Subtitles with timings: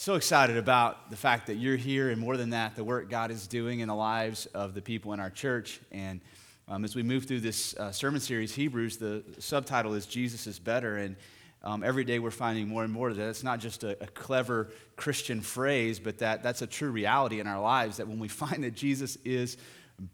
[0.00, 3.32] So excited about the fact that you're here, and more than that, the work God
[3.32, 5.80] is doing in the lives of the people in our church.
[5.90, 6.20] And
[6.68, 10.60] um, as we move through this uh, sermon series, Hebrews, the subtitle is Jesus is
[10.60, 10.98] Better.
[10.98, 11.16] And
[11.64, 14.68] um, every day we're finding more and more that it's not just a, a, clever
[14.94, 18.62] Christian phrase, but that that's a true reality in our lives that when we find
[18.62, 19.56] that Jesus is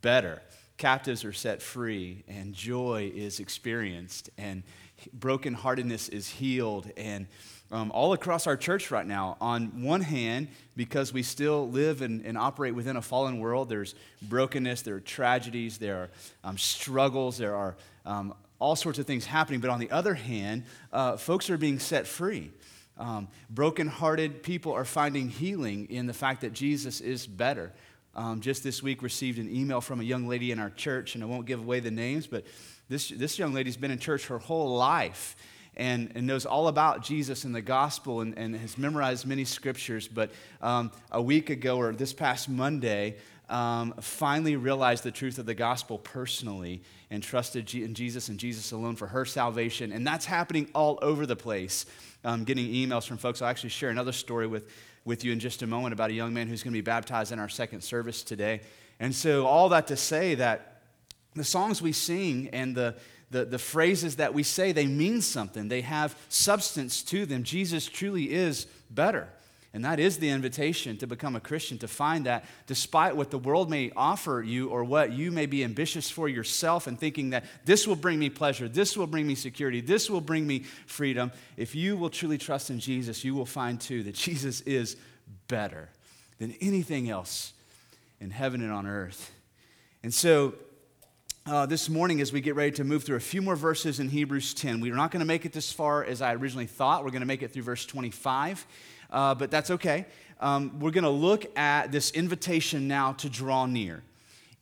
[0.00, 0.40] better,
[0.78, 4.62] captives are set free, and joy is experienced, and
[5.18, 7.26] brokenheartedness is healed, and
[7.70, 9.36] um, all across our church right now.
[9.40, 13.94] On one hand, because we still live and, and, operate within a fallen world, there's
[14.22, 16.10] brokenness, there are tragedies, there are
[16.44, 19.60] um, struggles, there are um, all sorts of things happening.
[19.60, 22.50] But on the other hand, uh, folks are being set free.
[22.96, 27.72] Um, brokenhearted people are finding healing in the fact that Jesus is better.
[28.14, 31.24] Um, just this week, received an email from a young lady in our church, and
[31.24, 32.44] I won't give away the names, but
[32.88, 35.34] this, this young lady's been in church her whole life
[35.76, 40.08] and, and knows all about Jesus and the gospel and, and has memorized many scriptures.
[40.08, 40.30] But
[40.62, 43.16] um, a week ago, or this past Monday,
[43.48, 48.38] um, finally realized the truth of the gospel personally and trusted G- in Jesus and
[48.38, 49.92] Jesus alone for her salvation.
[49.92, 51.86] And that's happening all over the place.
[52.24, 53.42] Um, getting emails from folks.
[53.42, 54.70] I'll actually share another story with,
[55.04, 57.32] with you in just a moment about a young man who's going to be baptized
[57.32, 58.62] in our second service today.
[58.98, 60.82] And so, all that to say that
[61.34, 62.94] the songs we sing and the
[63.34, 65.66] the, the phrases that we say, they mean something.
[65.66, 67.42] They have substance to them.
[67.42, 69.28] Jesus truly is better.
[69.72, 73.38] And that is the invitation to become a Christian, to find that despite what the
[73.38, 77.44] world may offer you or what you may be ambitious for yourself and thinking that
[77.64, 81.32] this will bring me pleasure, this will bring me security, this will bring me freedom,
[81.56, 84.96] if you will truly trust in Jesus, you will find too that Jesus is
[85.48, 85.88] better
[86.38, 87.52] than anything else
[88.20, 89.32] in heaven and on earth.
[90.04, 90.54] And so
[91.46, 94.08] uh, this morning as we get ready to move through a few more verses in
[94.08, 94.80] Hebrews 10.
[94.80, 97.04] We're not going to make it this far as I originally thought.
[97.04, 98.66] We're going to make it through verse 25,
[99.10, 100.06] uh, but that's okay.
[100.40, 104.02] Um, we're going to look at this invitation now to draw near.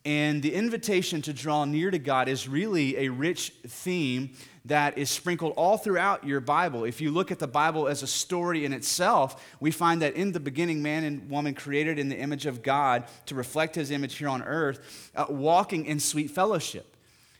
[0.03, 4.31] And the invitation to draw near to God is really a rich theme
[4.65, 6.85] that is sprinkled all throughout your Bible.
[6.85, 10.31] If you look at the Bible as a story in itself, we find that in
[10.31, 14.15] the beginning, man and woman created in the image of God to reflect his image
[14.15, 16.95] here on earth, uh, walking in sweet fellowship.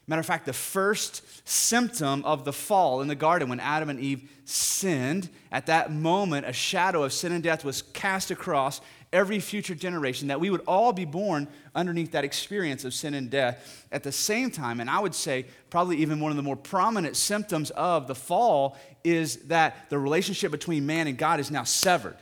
[0.05, 4.01] Matter of fact, the first symptom of the fall in the garden when Adam and
[4.01, 8.81] Eve sinned, at that moment, a shadow of sin and death was cast across
[9.13, 13.29] every future generation, that we would all be born underneath that experience of sin and
[13.29, 14.81] death at the same time.
[14.81, 18.77] And I would say, probably even one of the more prominent symptoms of the fall
[19.03, 22.17] is that the relationship between man and God is now severed.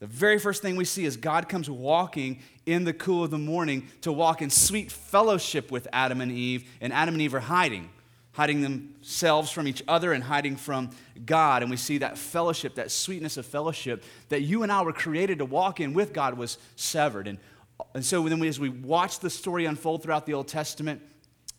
[0.00, 3.38] The very first thing we see is God comes walking in the cool of the
[3.38, 7.40] morning to walk in sweet fellowship with Adam and Eve, and Adam and Eve are
[7.40, 7.88] hiding
[8.32, 10.90] hiding themselves from each other and hiding from
[11.24, 11.62] God.
[11.62, 15.38] And we see that fellowship, that sweetness of fellowship that you and I were created
[15.38, 17.26] to walk in with God was severed.
[17.28, 17.38] And,
[17.94, 21.02] and so then we, as we watch the story unfold throughout the Old Testament,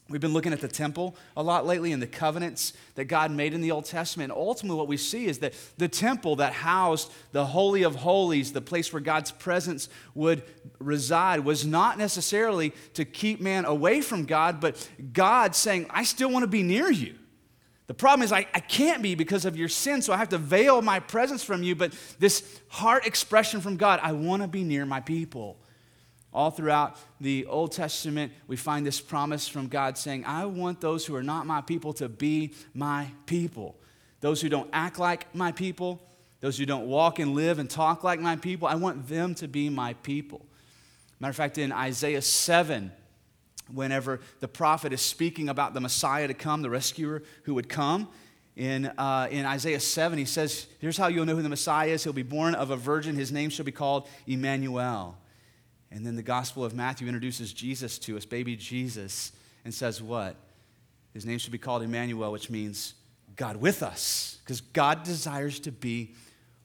[0.10, 3.54] We've been looking at the temple a lot lately and the covenants that God made
[3.54, 4.32] in the Old Testament.
[4.32, 8.52] And ultimately, what we see is that the temple that housed the Holy of Holies,
[8.52, 10.44] the place where God's presence would
[10.78, 16.30] reside, was not necessarily to keep man away from God, but God saying, I still
[16.30, 17.16] want to be near you.
[17.88, 20.38] The problem is, I, I can't be because of your sin, so I have to
[20.38, 21.76] veil my presence from you.
[21.76, 25.58] But this heart expression from God, I want to be near my people.
[26.34, 31.06] All throughout the Old Testament, we find this promise from God saying, I want those
[31.06, 33.76] who are not my people to be my people.
[34.22, 36.02] Those who don't act like my people,
[36.40, 39.48] those who don't walk and live and talk like my people, I want them to
[39.48, 40.46] be my people.
[41.20, 42.92] Matter of fact, in Isaiah 7,
[43.72, 48.10] whenever the prophet is speaking about the Messiah to come, the rescuer who would come,
[48.56, 52.04] in, uh, in Isaiah 7, he says, Here's how you'll know who the Messiah is.
[52.04, 53.16] He'll be born of a virgin.
[53.16, 55.18] His name shall be called Emmanuel.
[55.94, 59.32] And then the Gospel of Matthew introduces Jesus to us, baby Jesus,
[59.64, 60.36] and says what?
[61.14, 62.96] His name should be called Emmanuel, which means
[63.36, 66.16] God with us, because God desires to be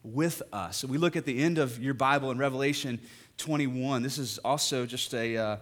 [0.01, 0.77] with us.
[0.77, 2.99] So we look at the end of your Bible in Revelation
[3.37, 4.01] 21.
[4.01, 5.37] This is also just a.
[5.37, 5.57] Uh,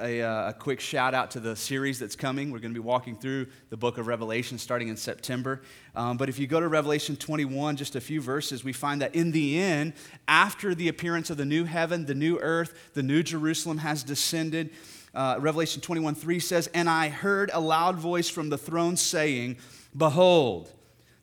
[0.00, 2.50] a, a, quick shout out to the series that's coming.
[2.50, 5.62] We're going to be walking through the book of Revelation starting in September.
[5.94, 9.14] Um, but if you go to Revelation 21, just a few verses, we find that
[9.14, 9.92] in the end,
[10.26, 14.70] after the appearance of the new heaven, the new earth, the new Jerusalem has descended.
[15.14, 19.58] Uh, Revelation 21 3 says, And I heard a loud voice from the throne saying,
[19.96, 20.70] Behold,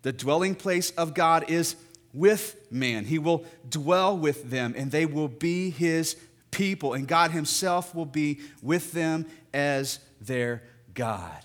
[0.04, 1.76] the dwelling place of God is
[2.14, 3.06] with man.
[3.06, 6.16] He will dwell with them, and they will be his
[6.52, 10.64] people, and God Himself will be with them as their
[10.94, 11.42] God.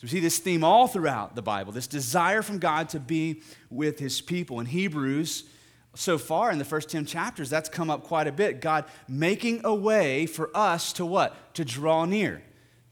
[0.00, 3.42] So we see this theme all throughout the Bible this desire from God to be
[3.68, 4.60] with His people.
[4.60, 5.44] In Hebrews,
[5.94, 8.60] so far in the first 10 chapters, that's come up quite a bit.
[8.60, 11.54] God making a way for us to what?
[11.54, 12.42] To draw near,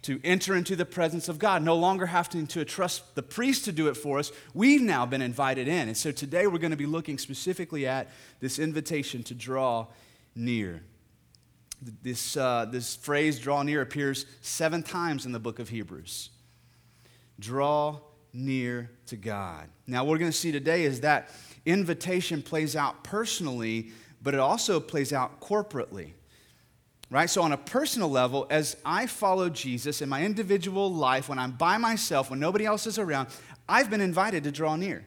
[0.03, 3.73] to enter into the presence of God, no longer having to trust the priest to
[3.73, 4.33] do it for us.
[4.53, 5.89] We've now been invited in.
[5.89, 8.09] And so today we're going to be looking specifically at
[8.41, 9.87] this invitation to draw
[10.35, 10.83] near.
[11.81, 16.31] This, uh, this phrase, draw near, appears seven times in the book of Hebrews.
[17.39, 18.01] Draw
[18.33, 19.69] near to God.
[19.87, 21.31] Now, what we're going to see today is that
[21.65, 23.91] invitation plays out personally,
[24.21, 26.13] but it also plays out corporately.
[27.11, 27.31] Right?
[27.31, 31.53] So, on a personal level, as I follow Jesus in my individual life, when I'm
[31.53, 33.29] by myself, when nobody else is around,
[33.69, 35.07] I've been invited to draw near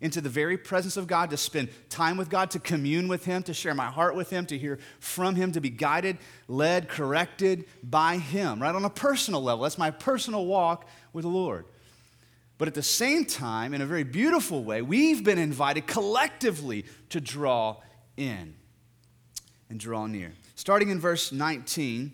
[0.00, 3.42] into the very presence of God, to spend time with God, to commune with Him,
[3.44, 6.18] to share my heart with Him, to hear from Him, to be guided,
[6.48, 8.74] led, corrected by Him, right?
[8.74, 9.64] On a personal level.
[9.64, 11.66] That's my personal walk with the Lord.
[12.56, 17.20] But at the same time, in a very beautiful way, we've been invited collectively to
[17.20, 17.76] draw
[18.16, 18.54] in
[19.70, 20.32] and draw near.
[20.56, 22.12] Starting in verse 19,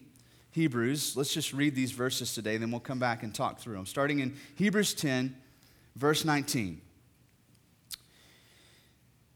[0.53, 3.87] Hebrews, let's just read these verses today, then we'll come back and talk through them.
[3.87, 5.37] Starting in Hebrews 10,
[5.97, 6.81] verse 19.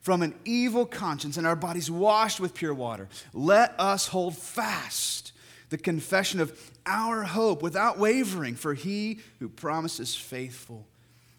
[0.00, 3.08] from an evil conscience and our bodies washed with pure water.
[3.32, 5.32] Let us hold fast
[5.68, 10.86] the confession of our hope without wavering, for he who promises faithful.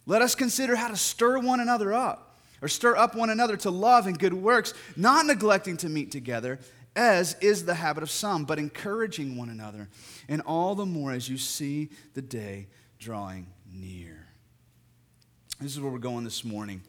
[0.06, 3.70] Let us consider how to stir one another up, or stir up one another to
[3.70, 6.60] love and good works, not neglecting to meet together,
[6.96, 9.90] as is the habit of some, but encouraging one another,
[10.30, 12.68] and all the more as you see the day
[13.00, 14.28] drawing near.
[15.60, 16.82] This is where we're going this morning.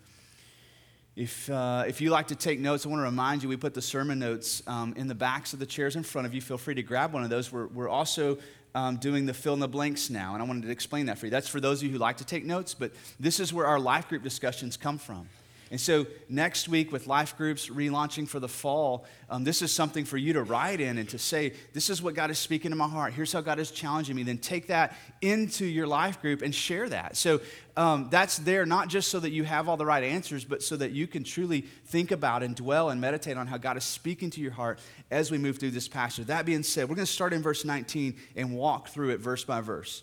[1.15, 3.75] If, uh, if you like to take notes, I want to remind you we put
[3.75, 6.41] the sermon notes um, in the backs of the chairs in front of you.
[6.41, 7.53] Feel free to grab one of those.
[7.53, 8.39] We're, we're also
[8.75, 11.27] um, doing the fill in the blanks now, and I wanted to explain that for
[11.27, 11.31] you.
[11.31, 13.79] That's for those of you who like to take notes, but this is where our
[13.79, 15.29] life group discussions come from.
[15.73, 20.05] And so, next week, with life groups relaunching for the fall, um, this is something
[20.05, 22.77] for you to write in and to say, This is what God is speaking to
[22.77, 23.15] my heart.
[23.15, 24.23] Here's how God is challenging me.
[24.23, 27.17] Then take that into your life group and share that.
[27.17, 27.41] So,
[27.75, 30.77] um, that's there not just so that you have all the right answers, but so
[30.77, 34.29] that you can truly think about and dwell and meditate on how God is speaking
[34.29, 34.79] to your heart
[35.11, 36.27] as we move through this passage.
[36.27, 39.43] That being said, we're going to start in verse 19 and walk through it verse
[39.43, 40.03] by verse.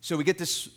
[0.00, 0.70] So, we get this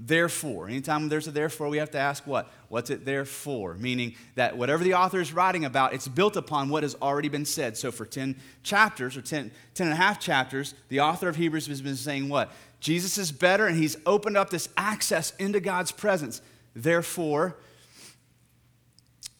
[0.00, 0.68] therefore.
[0.68, 2.50] Anytime there's a therefore, we have to ask what?
[2.68, 3.74] What's it there for?
[3.74, 7.44] Meaning that whatever the author is writing about, it's built upon what has already been
[7.44, 7.76] said.
[7.76, 11.66] So for 10 chapters or 10, 10 and a half chapters, the author of Hebrews
[11.66, 12.52] has been saying what?
[12.80, 16.40] Jesus is better and he's opened up this access into God's presence.
[16.76, 17.56] Therefore,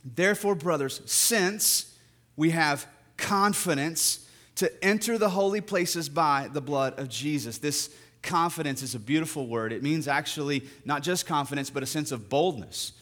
[0.05, 1.95] therefore, brothers, since
[2.37, 4.27] we have confidence
[4.59, 7.59] to enter the holy places by the blood of Jesus.
[7.59, 9.73] This confidence is a beautiful word.
[9.73, 12.93] It means actually not just confidence, but a sense of boldness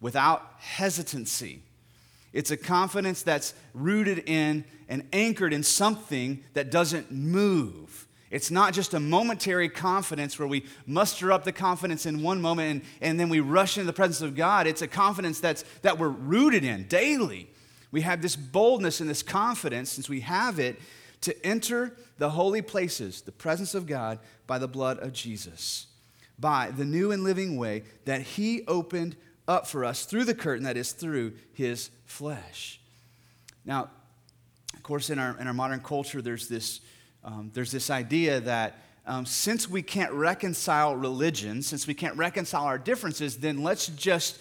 [0.00, 1.60] without hesitancy.
[2.32, 8.06] It's a confidence that's rooted in and anchored in something that doesn't move.
[8.30, 12.70] It's not just a momentary confidence where we muster up the confidence in one moment
[12.70, 14.66] and, and then we rush into the presence of God.
[14.66, 17.50] It's a confidence that's, that we're rooted in daily.
[17.90, 20.80] We have this boldness and this confidence, since we have it,
[21.22, 25.86] to enter the holy places, the presence of God, by the blood of Jesus,
[26.38, 29.16] by the new and living way that He opened
[29.48, 32.80] up for us through the curtain, that is, through His flesh.
[33.64, 33.90] Now,
[34.74, 36.80] of course, in our, in our modern culture, there's this,
[37.24, 42.64] um, there's this idea that um, since we can't reconcile religion, since we can't reconcile
[42.64, 44.38] our differences, then let's just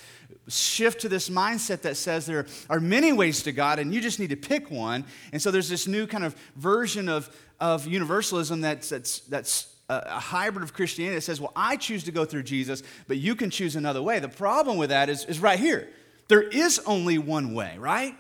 [0.47, 4.19] shift to this mindset that says there are many ways to God and you just
[4.19, 5.05] need to pick one.
[5.31, 10.19] And so there's this new kind of version of, of universalism that's, that's, that's a,
[10.19, 13.49] hybrid of Christianity that says, well, I choose to go through Jesus, but you can
[13.49, 14.19] choose another way.
[14.19, 15.89] The problem with that is, is right here.
[16.27, 18.15] There is only one way, right?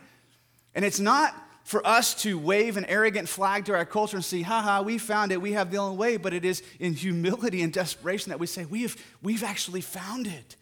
[0.75, 4.41] And it's not for us to wave an arrogant flag to our culture and see,
[4.41, 7.71] haha, we found it, we have the only way, but it is in humility and
[7.71, 10.55] desperation that we say, we have, we've actually found it.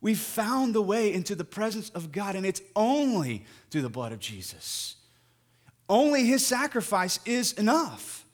[0.00, 4.12] We've found the way into the presence of God, and it's only through the blood
[4.12, 4.96] of Jesus.
[5.88, 8.24] Only his sacrifice is enough.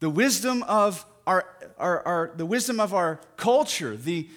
[0.00, 1.44] The wisdom of our,
[1.76, 4.28] our, our the wisdom of our culture, the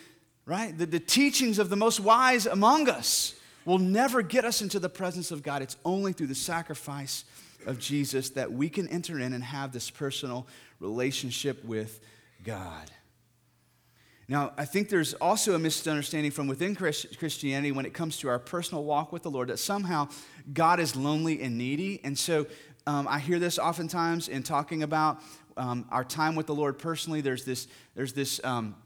[0.45, 4.79] right, the, the teachings of the most wise among us will never get us into
[4.79, 5.61] the presence of God.
[5.61, 7.25] It's only through the sacrifice
[7.65, 10.47] of Jesus that we can enter in and have this personal
[10.79, 11.99] relationship with
[12.43, 12.91] God.
[14.31, 18.39] Now, I think there's also a misunderstanding from within Christianity when it comes to our
[18.39, 20.07] personal walk with the Lord that somehow
[20.53, 21.99] God is lonely and needy.
[22.05, 22.47] And so
[22.87, 25.21] um, I hear this oftentimes in talking about
[25.57, 27.19] um, our time with the Lord personally.
[27.19, 28.77] There's this, there's this um,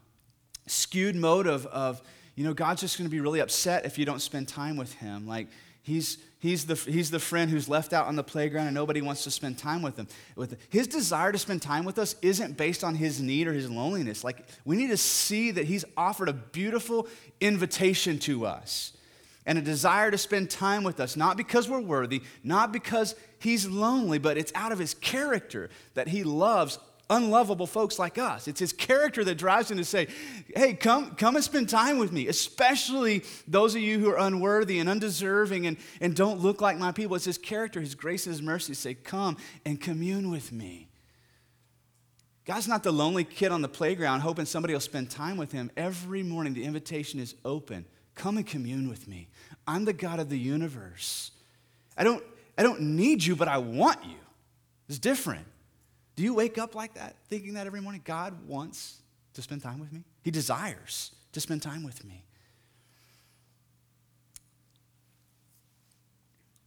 [0.66, 2.02] skewed mode of, of,
[2.34, 4.94] you know, God's just going to be really upset if you don't spend time with
[4.94, 5.28] Him.
[5.28, 5.46] Like,
[5.80, 9.24] He's, he's, the, he's the friend who's left out on the playground and nobody wants
[9.24, 10.06] to spend time with him.
[10.34, 13.70] With his desire to spend time with us isn't based on his need or his
[13.70, 14.24] loneliness.
[14.24, 17.08] Like, we need to see that he's offered a beautiful
[17.40, 18.92] invitation to us
[19.46, 23.66] and a desire to spend time with us, not because we're worthy, not because he's
[23.66, 26.78] lonely, but it's out of his character that he loves
[27.08, 28.48] unlovable folks like us.
[28.48, 30.08] It's his character that drives him to say,
[30.54, 34.78] hey, come, come and spend time with me, especially those of you who are unworthy
[34.78, 37.16] and undeserving and, and don't look like my people.
[37.16, 40.88] It's his character, his grace, and his mercy say, come and commune with me.
[42.44, 45.70] God's not the lonely kid on the playground hoping somebody will spend time with him.
[45.76, 47.84] Every morning, the invitation is open.
[48.14, 49.28] Come and commune with me.
[49.66, 51.32] I'm the God of the universe.
[51.96, 52.22] I don't,
[52.56, 54.16] I don't need you, but I want you.
[54.88, 55.44] It's different.
[56.16, 58.00] Do you wake up like that, thinking that every morning?
[58.04, 59.02] God wants
[59.34, 60.02] to spend time with me.
[60.22, 62.24] He desires to spend time with me.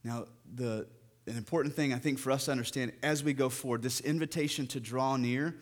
[0.04, 0.26] Now,
[0.56, 0.88] the,
[1.26, 4.68] an important thing I think for us to understand as we go forward, this invitation
[4.68, 5.56] to draw near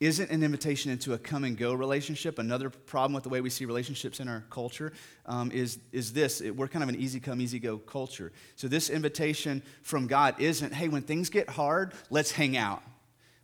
[0.00, 2.38] isn't an invitation into a come and go relationship.
[2.38, 4.92] Another problem with the way we see relationships in our culture
[5.26, 8.32] um, is, is this it, we're kind of an easy come, easy go culture.
[8.56, 12.82] So, this invitation from God isn't, hey, when things get hard, let's hang out.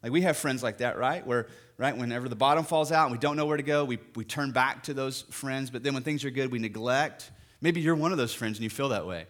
[0.05, 1.27] Like we have friends like that, right?
[1.27, 1.47] Where,
[1.79, 4.23] right, whenever the bottom falls out and we don't know where to go, we, we
[4.23, 5.71] turn back to those friends.
[5.71, 7.31] But then when things are good, we neglect.
[7.63, 9.25] Maybe you're one of those friends and you feel that way.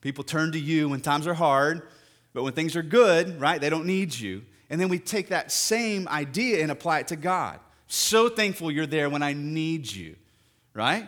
[0.00, 1.82] People turn to you when times are hard,
[2.32, 4.42] but when things are good, right, they don't need you.
[4.70, 7.60] And then we take that same idea and apply it to God.
[7.86, 10.16] So thankful you're there when I need you,
[10.72, 11.06] right?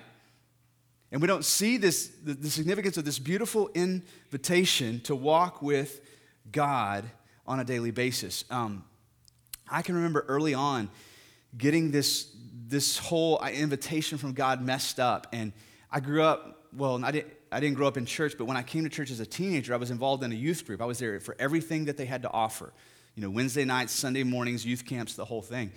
[1.10, 6.02] And we don't see this, the, the significance of this beautiful invitation to walk with
[6.50, 7.06] God
[7.46, 8.44] on a daily basis.
[8.50, 8.84] Um,
[9.70, 10.90] I can remember early on
[11.56, 12.34] getting this,
[12.68, 15.26] this whole invitation from God messed up.
[15.32, 15.52] And
[15.90, 18.62] I grew up, well, I didn't, I didn't grow up in church, but when I
[18.62, 20.80] came to church as a teenager, I was involved in a youth group.
[20.80, 22.72] I was there for everything that they had to offer.
[23.14, 25.70] You know, Wednesday nights, Sunday mornings, youth camps, the whole thing.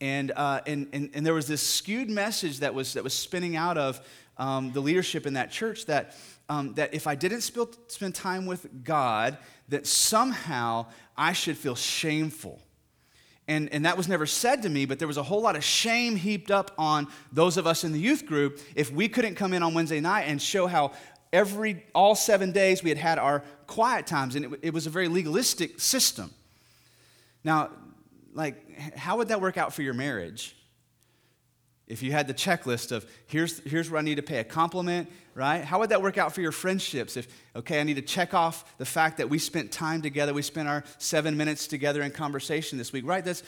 [0.00, 3.56] And, uh, and, and, and there was this skewed message that was, that was spinning
[3.56, 4.00] out of
[4.36, 6.14] um, the leadership in that church that,
[6.48, 9.36] um, that if I didn't spend time with God,
[9.68, 10.86] that somehow
[11.16, 12.60] I should feel shameful.
[13.48, 15.64] And, and that was never said to me, but there was a whole lot of
[15.64, 19.54] shame heaped up on those of us in the youth group if we couldn't come
[19.54, 20.92] in on Wednesday night and show how
[21.32, 24.90] every all seven days we had had our quiet times and it, it was a
[24.90, 26.32] very legalistic system
[27.44, 27.70] now
[28.38, 30.54] like how would that work out for your marriage
[31.88, 35.10] if you had the checklist of here's, here's where I need to pay a compliment,
[35.34, 35.64] right?
[35.64, 37.16] How would that work out for your friendships?
[37.16, 37.26] If,
[37.56, 40.68] okay, I need to check off the fact that we spent time together, we spent
[40.68, 43.24] our seven minutes together in conversation this week, right?
[43.24, 43.42] That's,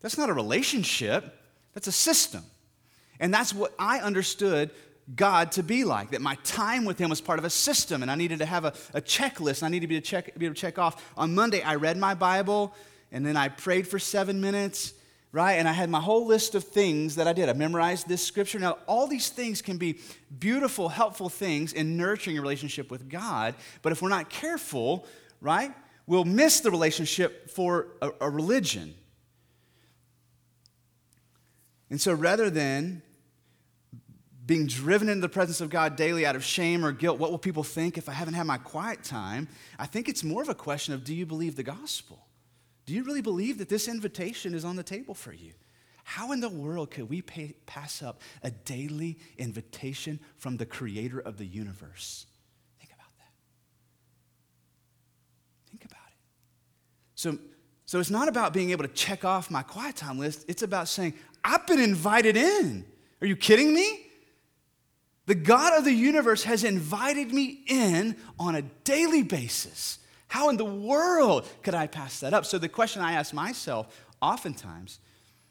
[0.00, 1.32] that's not a relationship,
[1.72, 2.42] that's a system.
[3.20, 4.70] And that's what I understood
[5.14, 8.10] God to be like, that my time with Him was part of a system, and
[8.10, 9.62] I needed to have a, a checklist.
[9.62, 11.12] I needed to be, to check, be able to check off.
[11.16, 12.74] On Monday, I read my Bible,
[13.12, 14.94] and then I prayed for seven minutes
[15.32, 15.54] right?
[15.54, 17.48] And I had my whole list of things that I did.
[17.48, 18.58] I memorized this scripture.
[18.58, 19.98] Now, all these things can be
[20.38, 25.06] beautiful, helpful things in nurturing a relationship with God, but if we're not careful,
[25.40, 25.72] right,
[26.06, 28.94] we'll miss the relationship for a, a religion.
[31.90, 33.02] And so rather than
[34.44, 37.38] being driven into the presence of God daily out of shame or guilt, what will
[37.38, 39.46] people think if I haven't had my quiet time?
[39.78, 42.27] I think it's more of a question of do you believe the gospel?
[42.88, 45.52] Do you really believe that this invitation is on the table for you?
[46.04, 51.20] How in the world could we pay, pass up a daily invitation from the creator
[51.20, 52.24] of the universe?
[52.78, 53.30] Think about that.
[55.68, 56.16] Think about it.
[57.14, 57.38] So,
[57.84, 60.88] so it's not about being able to check off my quiet time list, it's about
[60.88, 61.12] saying,
[61.44, 62.86] I've been invited in.
[63.20, 64.06] Are you kidding me?
[65.26, 69.98] The God of the universe has invited me in on a daily basis.
[70.28, 72.46] How in the world could I pass that up?
[72.46, 75.00] So, the question I ask myself oftentimes,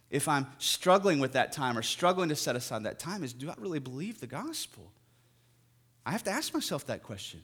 [0.10, 3.50] if I'm struggling with that time or struggling to set aside that time, is do
[3.50, 4.92] I really believe the gospel?
[6.06, 7.42] I have to ask myself that question.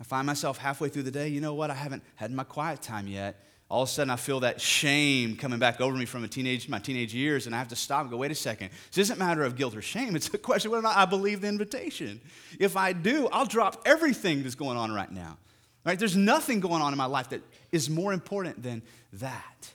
[0.00, 1.70] I find myself halfway through the day, you know what?
[1.70, 3.42] I haven't had my quiet time yet.
[3.70, 6.78] All of a sudden I feel that shame coming back over me from teenage, my
[6.78, 8.70] teenage years, and I have to stop and go, wait a second.
[8.90, 10.16] This isn't a matter of guilt or shame.
[10.16, 12.20] It's a question whether or not I believe the invitation.
[12.58, 15.36] If I do, I'll drop everything that's going on right now.
[15.84, 15.98] Right?
[15.98, 18.82] There's nothing going on in my life that is more important than
[19.14, 19.72] that.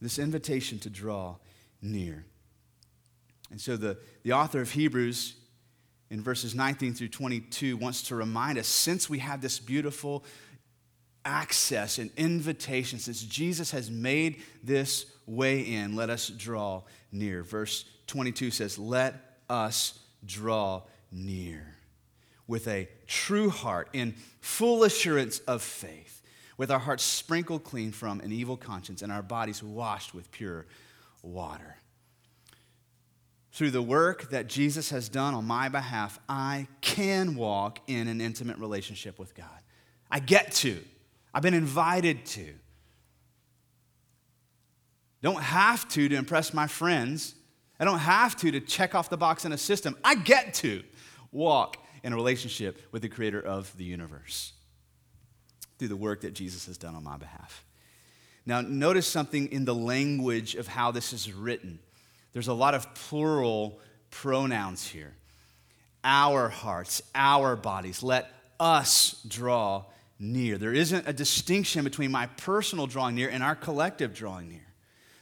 [0.00, 1.36] This invitation to draw
[1.82, 2.24] near.
[3.50, 5.34] And so the, the author of Hebrews
[6.10, 10.24] in verses 19 through 22 wants to remind us since we have this beautiful
[11.24, 17.42] access and invitation, since Jesus has made this way in, let us draw near.
[17.42, 19.14] Verse 22 says, Let
[19.48, 21.76] us draw near
[22.50, 26.20] with a true heart in full assurance of faith,
[26.56, 30.66] with our hearts sprinkled clean from an evil conscience and our bodies washed with pure
[31.22, 31.76] water.
[33.52, 38.20] Through the work that Jesus has done on my behalf, I can walk in an
[38.20, 39.46] intimate relationship with God.
[40.10, 40.82] I get to.
[41.32, 42.54] I've been invited to.
[45.22, 47.34] Don't have to to impress my friends.
[47.78, 49.96] I don't have to to check off the box in a system.
[50.04, 50.82] I get to
[51.32, 54.52] walk in a relationship with the creator of the universe
[55.78, 57.64] through the work that Jesus has done on my behalf.
[58.46, 61.78] Now, notice something in the language of how this is written.
[62.32, 65.14] There's a lot of plural pronouns here.
[66.02, 69.84] Our hearts, our bodies, let us draw
[70.20, 70.58] near.
[70.58, 74.66] There isn't a distinction between my personal drawing near and our collective drawing near.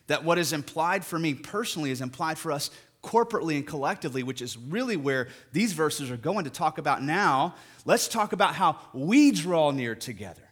[0.09, 2.71] That what is implied for me personally is implied for us
[3.03, 7.55] corporately and collectively, which is really where these verses are going to talk about now.
[7.85, 10.43] Let's talk about how we draw near together.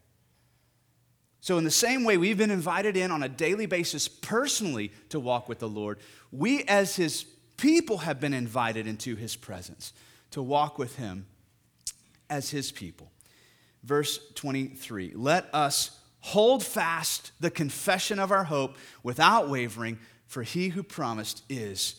[1.41, 5.21] So, in the same way we've been invited in on a daily basis personally to
[5.21, 5.99] walk with the Lord,
[6.33, 7.25] we as His
[7.57, 9.93] people have been invited into His presence
[10.33, 11.27] to walk with Him
[12.29, 13.11] as His people
[13.87, 15.13] verse 23.
[15.15, 21.45] Let us hold fast the confession of our hope without wavering, for he who promised
[21.49, 21.95] is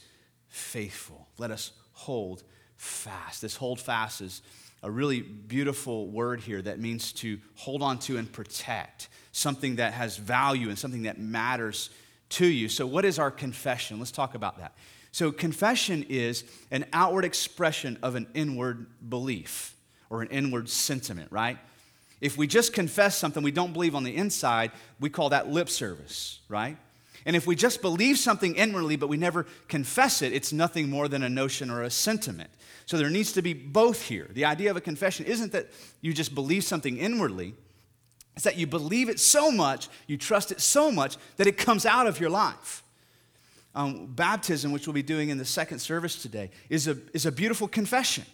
[0.49, 1.29] faithful.
[1.37, 2.43] Let us hold
[2.75, 3.41] fast.
[3.41, 4.41] This hold fast is
[4.83, 9.93] a really beautiful word here that means to hold on to and protect something that
[9.93, 11.89] has value and something that matters
[12.29, 12.67] to you.
[12.67, 13.97] So, what is our confession?
[13.97, 14.75] Let's talk about that.
[15.11, 19.75] So, confession is an outward expression of an inward belief
[20.09, 21.57] or an inward sentiment, right?
[22.19, 25.69] If we just confess something we don't believe on the inside, we call that lip
[25.69, 26.77] service, right?
[27.25, 31.07] And if we just believe something inwardly but we never confess it, it's nothing more
[31.07, 32.49] than a notion or a sentiment.
[32.85, 34.27] So there needs to be both here.
[34.31, 35.67] The idea of a confession isn't that
[36.01, 37.53] you just believe something inwardly,
[38.35, 41.85] it's that you believe it so much, you trust it so much that it comes
[41.85, 42.83] out of your life.
[43.75, 47.31] Um, baptism, which we'll be doing in the second service today, is a, is a
[47.31, 48.25] beautiful confession.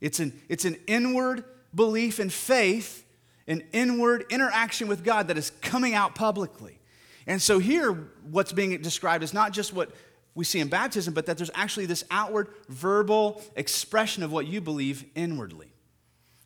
[0.00, 3.03] It's an, it's an inward belief and faith
[3.46, 6.78] an inward interaction with God that is coming out publicly.
[7.26, 7.92] And so here,
[8.30, 9.90] what's being described is not just what
[10.34, 14.60] we see in baptism, but that there's actually this outward verbal expression of what you
[14.60, 15.72] believe inwardly.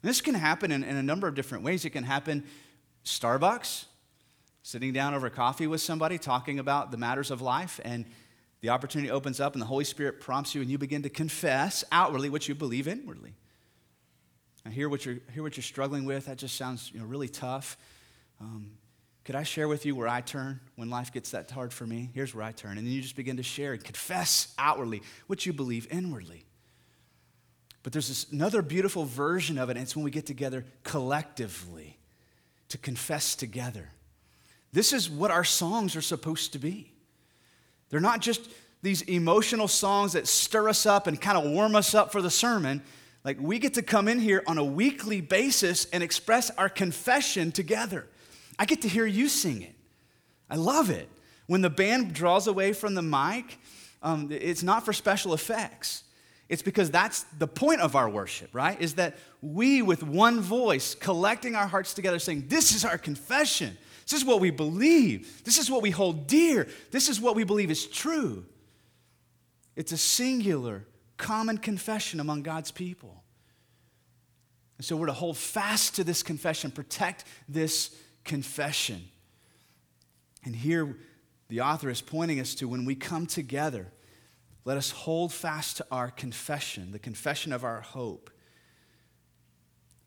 [0.03, 1.85] And this can happen in, in a number of different ways.
[1.85, 2.45] It can happen
[3.05, 3.87] Starbucks,
[4.63, 8.05] sitting down over coffee with somebody, talking about the matters of life, and
[8.61, 11.85] the opportunity opens up, and the Holy Spirit prompts you, and you begin to confess
[11.91, 13.35] outwardly what you believe inwardly.
[14.69, 16.27] I hear what you're, hear what you're struggling with.
[16.27, 17.79] That just sounds you know, really tough.
[18.39, 18.73] Um,
[19.25, 22.11] could I share with you where I turn when life gets that hard for me?
[22.13, 22.77] Here's where I turn.
[22.77, 26.45] And then you just begin to share and confess outwardly what you believe inwardly.
[27.83, 31.99] But there's this another beautiful version of it, and it's when we get together collectively
[32.69, 33.89] to confess together.
[34.75, 36.93] This is what our songs are supposed to be.
[37.89, 38.51] They're not just
[38.83, 42.31] these emotional songs that stir us up and kind of warm us up for the
[42.31, 42.83] sermon.
[43.29, 47.53] Like we get to come in here on a weekly basis and express our confession
[47.53, 48.07] together.
[48.59, 49.75] I get to hear you sing it.
[50.49, 51.11] I love it.
[51.47, 53.59] When the band draws away from the mic,
[54.03, 56.05] um, it's not for special effects.
[56.49, 58.81] It's because that's the point of our worship, right?
[58.81, 63.77] Is that we, with one voice, collecting our hearts together, saying, This is our confession.
[64.09, 65.45] This is what we believe.
[65.45, 66.67] This is what we hold dear.
[66.93, 68.47] This is what we believe is true.
[69.77, 70.87] It's a singular
[71.19, 73.23] common confession among God's people.
[74.79, 79.05] And so we're to hold fast to this confession, protect this confession.
[80.45, 80.97] And here
[81.49, 83.89] the author is pointing us to when we come together,
[84.65, 88.31] let us hold fast to our confession, the confession of our hope,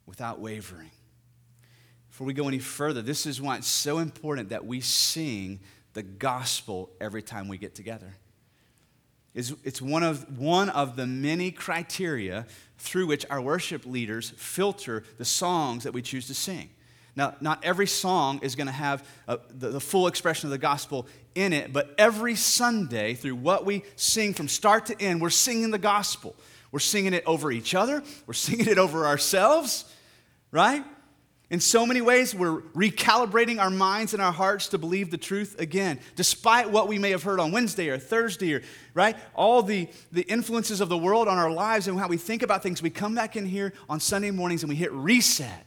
[0.06, 0.92] without wavering.
[2.10, 5.60] Before we go any further, this is why it's so important that we sing
[5.94, 8.16] the gospel every time we get together
[9.34, 12.46] is it's one of, one of the many criteria
[12.78, 16.70] through which our worship leaders filter the songs that we choose to sing.
[17.16, 20.58] Now, not every song is going to have a, the, the full expression of the
[20.58, 25.30] gospel in it, but every Sunday, through what we sing from start to end, we're
[25.30, 26.36] singing the gospel.
[26.72, 29.86] We're singing it over each other, we're singing it over ourselves,
[30.52, 30.86] right?
[31.52, 35.60] In so many ways, we're recalibrating our minds and our hearts to believe the truth
[35.60, 38.62] again, despite what we may have heard on Wednesday or Thursday, or
[38.94, 39.18] right?
[39.36, 42.64] All the, the influences of the world on our lives and how we think about
[42.64, 42.82] things.
[42.82, 45.66] We come back in here on Sunday mornings and we hit reset.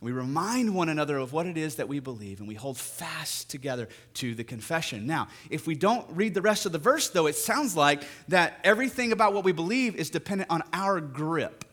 [0.00, 3.50] We remind one another of what it is that we believe, and we hold fast
[3.50, 5.06] together to the confession.
[5.06, 8.58] Now, if we don't read the rest of the verse, though, it sounds like that
[8.64, 11.66] everything about what we believe is dependent on our grip.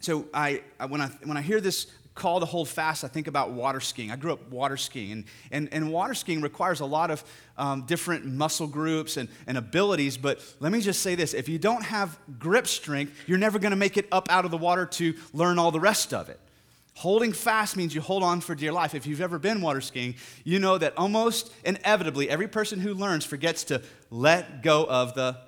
[0.00, 3.52] So I, when, I, when I hear this call to hold fast, I think about
[3.52, 4.10] water skiing.
[4.10, 7.24] I grew up water skiing, and, and, and water skiing requires a lot of
[7.56, 10.16] um, different muscle groups and, and abilities.
[10.16, 13.70] But let me just say this if you don't have grip strength, you're never going
[13.70, 16.40] to make it up out of the water to learn all the rest of it.
[16.94, 18.94] Holding fast means you hold on for dear life.
[18.94, 23.24] If you've ever been water skiing, you know that almost inevitably every person who learns
[23.24, 25.38] forgets to let go of the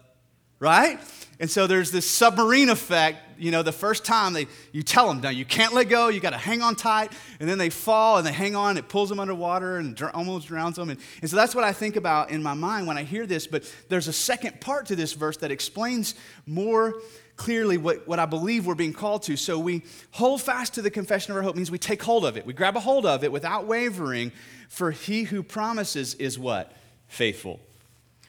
[0.62, 1.00] right?
[1.40, 3.18] And so there's this submarine effect.
[3.36, 6.20] You know, the first time they, you tell them, no, you can't let go, you
[6.20, 9.08] got to hang on tight, and then they fall and they hang on, it pulls
[9.08, 10.88] them underwater and dr- almost drowns them.
[10.88, 13.48] And, and so that's what I think about in my mind when I hear this.
[13.48, 16.14] But there's a second part to this verse that explains
[16.46, 16.94] more
[17.34, 19.36] clearly what, what I believe we're being called to.
[19.36, 22.36] So we hold fast to the confession of our hope means we take hold of
[22.36, 22.46] it.
[22.46, 24.30] We grab a hold of it without wavering,
[24.68, 26.70] for he who promises is what?
[27.08, 27.58] Faithful.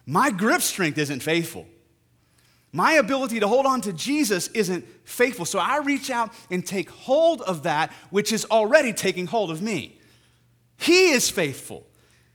[0.07, 1.67] My grip strength isn't faithful.
[2.75, 5.45] My ability to hold on to Jesus isn't faithful.
[5.45, 9.61] So I reach out and take hold of that which is already taking hold of
[9.61, 9.99] me.
[10.77, 11.85] He is faithful.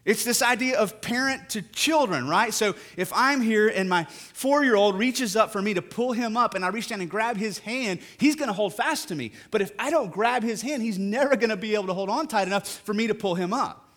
[0.05, 2.55] It's this idea of parent to children, right?
[2.55, 6.12] So if I'm here and my four year old reaches up for me to pull
[6.12, 9.16] him up and I reach down and grab his hand, he's gonna hold fast to
[9.16, 9.33] me.
[9.51, 12.29] But if I don't grab his hand, he's never gonna be able to hold on
[12.29, 13.88] tight enough for me to pull him up.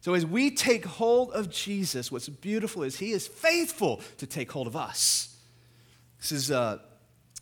[0.00, 4.50] So, as we take hold of Jesus, what's beautiful is he is faithful to take
[4.52, 5.36] hold of us.
[6.18, 6.78] This is uh,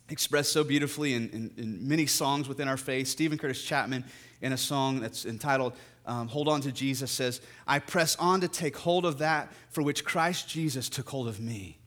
[0.09, 3.07] expressed so beautifully in, in, in, many songs within our faith.
[3.07, 4.03] Steven Curtis Chapman,
[4.41, 5.73] in a song that's entitled
[6.05, 9.83] um, Hold On to Jesus, says, I press on to take hold of that for
[9.83, 11.77] which Christ Jesus took hold of me.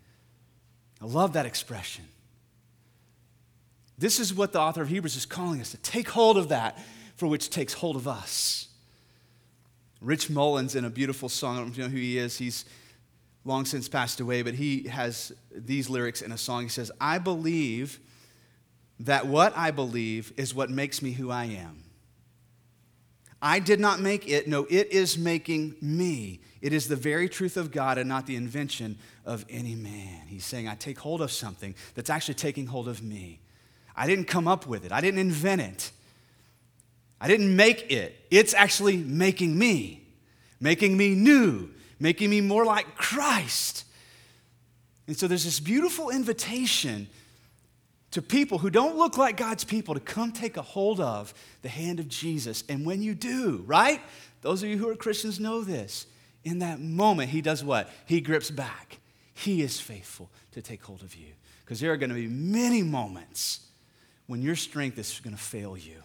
[1.00, 2.04] I love that expression.
[3.98, 6.78] This is what the author of Hebrews is calling us to take hold of that
[7.16, 8.69] for which takes hold of us.
[10.00, 12.64] Rich Mullins, in a beautiful song, I don't know who he is, he's
[13.44, 16.62] long since passed away, but he has these lyrics in a song.
[16.62, 18.00] He says, I believe
[19.00, 21.84] that what I believe is what makes me who I am.
[23.42, 26.40] I did not make it, no, it is making me.
[26.60, 30.26] It is the very truth of God and not the invention of any man.
[30.26, 33.40] He's saying, I take hold of something that's actually taking hold of me.
[33.96, 35.92] I didn't come up with it, I didn't invent it.
[37.20, 38.24] I didn't make it.
[38.30, 40.06] It's actually making me,
[40.58, 43.84] making me new, making me more like Christ.
[45.06, 47.08] And so there's this beautiful invitation
[48.12, 51.68] to people who don't look like God's people to come take a hold of the
[51.68, 52.64] hand of Jesus.
[52.68, 54.00] And when you do, right?
[54.40, 56.06] Those of you who are Christians know this.
[56.42, 57.90] In that moment, He does what?
[58.06, 58.98] He grips back.
[59.34, 61.28] He is faithful to take hold of you.
[61.64, 63.60] Because there are going to be many moments
[64.26, 66.02] when your strength is going to fail you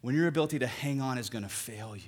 [0.00, 2.02] when your ability to hang on is going to fail you.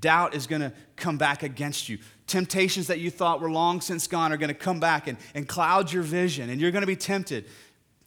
[0.00, 1.98] Doubt is going to come back against you.
[2.26, 5.46] Temptations that you thought were long since gone are going to come back and, and
[5.46, 7.46] cloud your vision, and you're going to be tempted,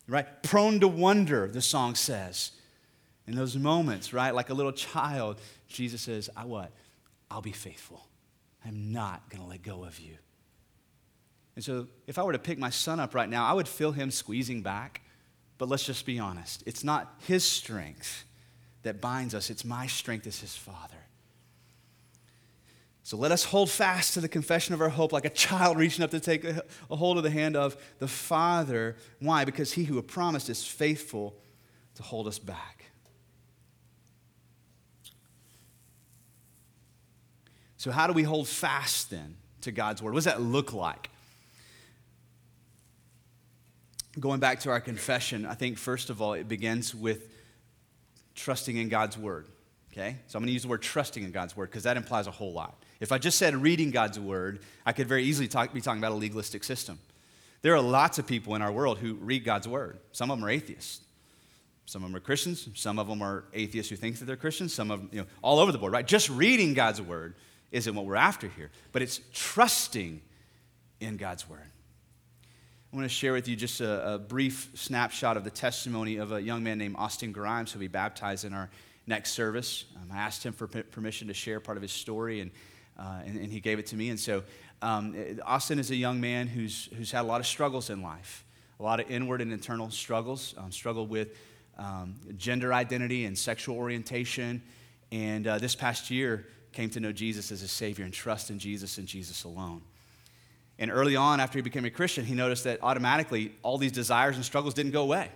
[0.08, 0.44] right?
[0.44, 2.52] Prone to wonder, the song says.
[3.28, 6.72] In those moments, right, like a little child, Jesus says, I what?
[7.30, 8.08] I'll be faithful.
[8.66, 10.16] I'm not going to let go of you.
[11.56, 13.92] And so, if I were to pick my son up right now, I would feel
[13.92, 15.02] him squeezing back.
[15.58, 18.26] But let's just be honest it's not his strength,
[18.84, 19.50] that binds us.
[19.50, 20.96] It's my strength as his father.
[23.10, 26.04] So let us hold fast to the confession of our hope like a child reaching
[26.04, 28.98] up to take a, hold of the hand of the Father.
[29.20, 29.46] Why?
[29.46, 31.36] Because he who promised is faithful
[31.96, 32.86] to hold us back.
[37.78, 40.14] So, how do we hold fast then to God's word?
[40.14, 41.10] What does that look like?
[44.20, 47.29] Going back to our confession, I think first of all, it begins with
[48.40, 49.48] trusting in God's word.
[49.92, 50.18] Okay?
[50.28, 52.32] So I'm going to use the word trusting in God's word because that implies a
[52.32, 52.82] whole lot.
[53.00, 56.12] If I just said reading God's word, I could very easily talk, be talking about
[56.12, 57.00] a legalistic system.
[57.62, 60.00] There are lots of people in our world who read God's word.
[60.12, 61.02] Some of them are atheists.
[61.86, 62.70] Some of them are Christians.
[62.76, 64.74] Some of them are atheists who think that they're Christians.
[64.74, 66.06] Some of them, you know, all over the board, right?
[66.06, 67.36] Just reading God's word
[67.72, 70.22] isn't what we're after here, but it's trusting
[71.00, 71.72] in God's word.
[72.92, 76.32] I want to share with you just a, a, brief snapshot of the testimony of
[76.32, 78.70] a young man named Austin Grimes, who we baptized in our,
[79.10, 79.86] next service.
[79.96, 82.52] Um, I asked him for permission to share part of his story, and,
[82.98, 84.10] uh, and, and, he gave it to me.
[84.10, 84.44] And so,
[84.82, 88.46] um, Austin is a young man who's, who's had a lot of struggles in life,
[88.80, 91.36] a lot of inward and internal struggles, um, struggled with
[91.78, 94.62] um, gender identity and sexual orientation.
[95.12, 98.60] And uh, this past year, came to know Jesus as his Savior and trust in
[98.60, 99.82] Jesus and Jesus alone.
[100.80, 104.38] And early on, after he became a Christian, he noticed that automatically all these desires
[104.38, 105.30] and struggles didn't go away.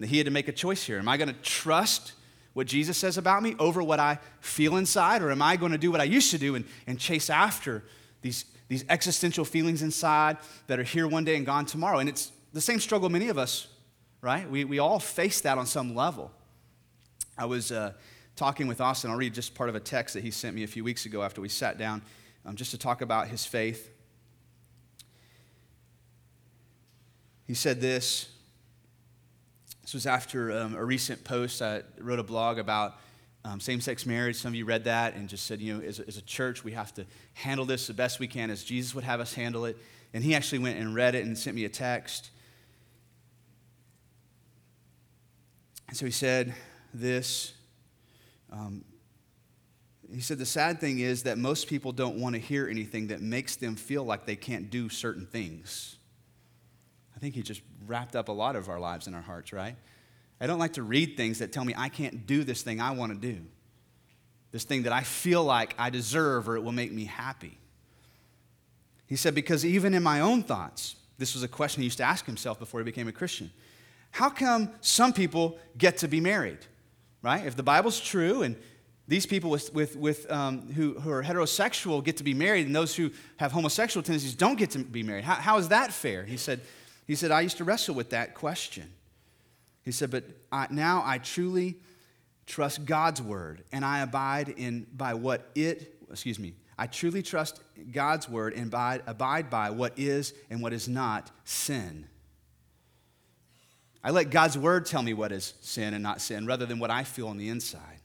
[0.00, 0.98] That he had to make a choice here.
[0.98, 2.14] Am I going to trust
[2.54, 5.78] what Jesus says about me over what I feel inside, or am I going to
[5.78, 7.84] do what I used to do and, and chase after
[8.22, 11.98] these, these existential feelings inside that are here one day and gone tomorrow?
[11.98, 13.68] And it's the same struggle many of us,
[14.22, 14.50] right?
[14.50, 16.32] We, we all face that on some level.
[17.36, 17.92] I was uh,
[18.34, 19.10] talking with Austin.
[19.10, 21.22] I'll read just part of a text that he sent me a few weeks ago
[21.22, 22.00] after we sat down
[22.46, 23.90] um, just to talk about his faith.
[27.48, 28.28] He said this.
[29.80, 31.62] This was after um, a recent post.
[31.62, 32.98] I wrote a blog about
[33.42, 34.36] um, same sex marriage.
[34.36, 36.62] Some of you read that and just said, you know, as a, as a church,
[36.62, 39.64] we have to handle this the best we can as Jesus would have us handle
[39.64, 39.78] it.
[40.12, 42.30] And he actually went and read it and sent me a text.
[45.88, 46.54] And so he said
[46.92, 47.54] this.
[48.52, 48.84] Um,
[50.12, 53.22] he said, The sad thing is that most people don't want to hear anything that
[53.22, 55.97] makes them feel like they can't do certain things.
[57.18, 59.74] I think he just wrapped up a lot of our lives in our hearts, right?
[60.40, 62.92] I don't like to read things that tell me I can't do this thing I
[62.92, 63.40] want to do,
[64.52, 67.58] this thing that I feel like I deserve or it will make me happy.
[69.08, 72.04] He said, because even in my own thoughts, this was a question he used to
[72.04, 73.50] ask himself before he became a Christian.
[74.12, 76.60] How come some people get to be married,
[77.20, 77.44] right?
[77.44, 78.54] If the Bible's true and
[79.08, 82.76] these people with, with, with, um, who, who are heterosexual get to be married, and
[82.76, 85.24] those who have homosexual tendencies don't get to be married.
[85.24, 86.24] How, how is that fair?
[86.24, 86.60] He said,
[87.08, 88.92] he said, I used to wrestle with that question.
[89.82, 91.76] He said, but I, now I truly
[92.46, 97.62] trust God's word and I abide in by what it, excuse me, I truly trust
[97.90, 102.06] God's word and abide, abide by what is and what is not sin.
[104.04, 106.90] I let God's word tell me what is sin and not sin rather than what
[106.90, 108.00] I feel on the inside.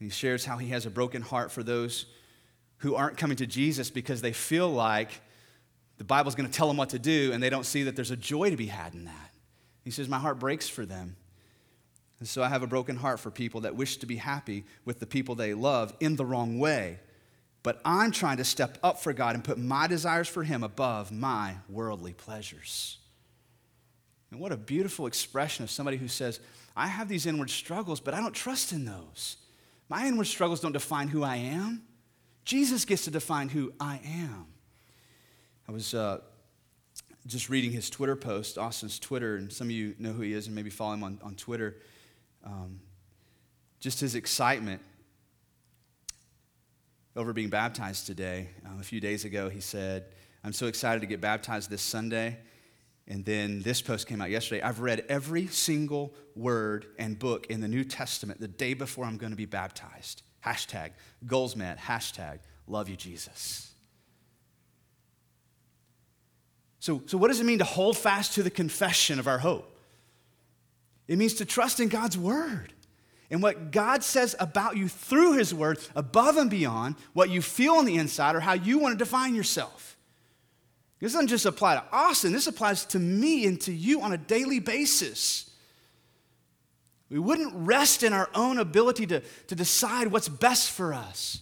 [0.00, 2.06] And he shares how he has a broken heart for those
[2.78, 5.20] who aren't coming to Jesus because they feel like
[5.98, 8.10] the Bible's going to tell them what to do, and they don't see that there's
[8.10, 9.30] a joy to be had in that.
[9.84, 11.16] He says, My heart breaks for them.
[12.18, 15.00] And so I have a broken heart for people that wish to be happy with
[15.00, 16.98] the people they love in the wrong way.
[17.62, 21.12] But I'm trying to step up for God and put my desires for Him above
[21.12, 22.98] my worldly pleasures.
[24.30, 26.40] And what a beautiful expression of somebody who says,
[26.76, 29.36] I have these inward struggles, but I don't trust in those.
[29.88, 31.82] My inward struggles don't define who I am.
[32.44, 34.46] Jesus gets to define who I am.
[35.68, 36.20] I was uh,
[37.26, 40.46] just reading his Twitter post, Austin's Twitter, and some of you know who he is
[40.46, 41.76] and maybe follow him on, on Twitter.
[42.44, 42.80] Um,
[43.80, 44.80] just his excitement
[47.16, 48.50] over being baptized today.
[48.64, 50.06] Um, a few days ago, he said,
[50.44, 52.38] I'm so excited to get baptized this Sunday.
[53.08, 54.62] And then this post came out yesterday.
[54.62, 59.16] I've read every single word and book in the New Testament the day before I'm
[59.16, 60.22] going to be baptized.
[60.44, 60.90] Hashtag
[61.26, 63.72] goals met, hashtag love you, Jesus.
[66.86, 69.76] So, so, what does it mean to hold fast to the confession of our hope?
[71.08, 72.72] It means to trust in God's word
[73.28, 77.74] and what God says about you through his word, above and beyond what you feel
[77.74, 79.96] on the inside or how you want to define yourself.
[81.00, 84.16] This doesn't just apply to Austin, this applies to me and to you on a
[84.16, 85.50] daily basis.
[87.10, 91.40] We wouldn't rest in our own ability to, to decide what's best for us.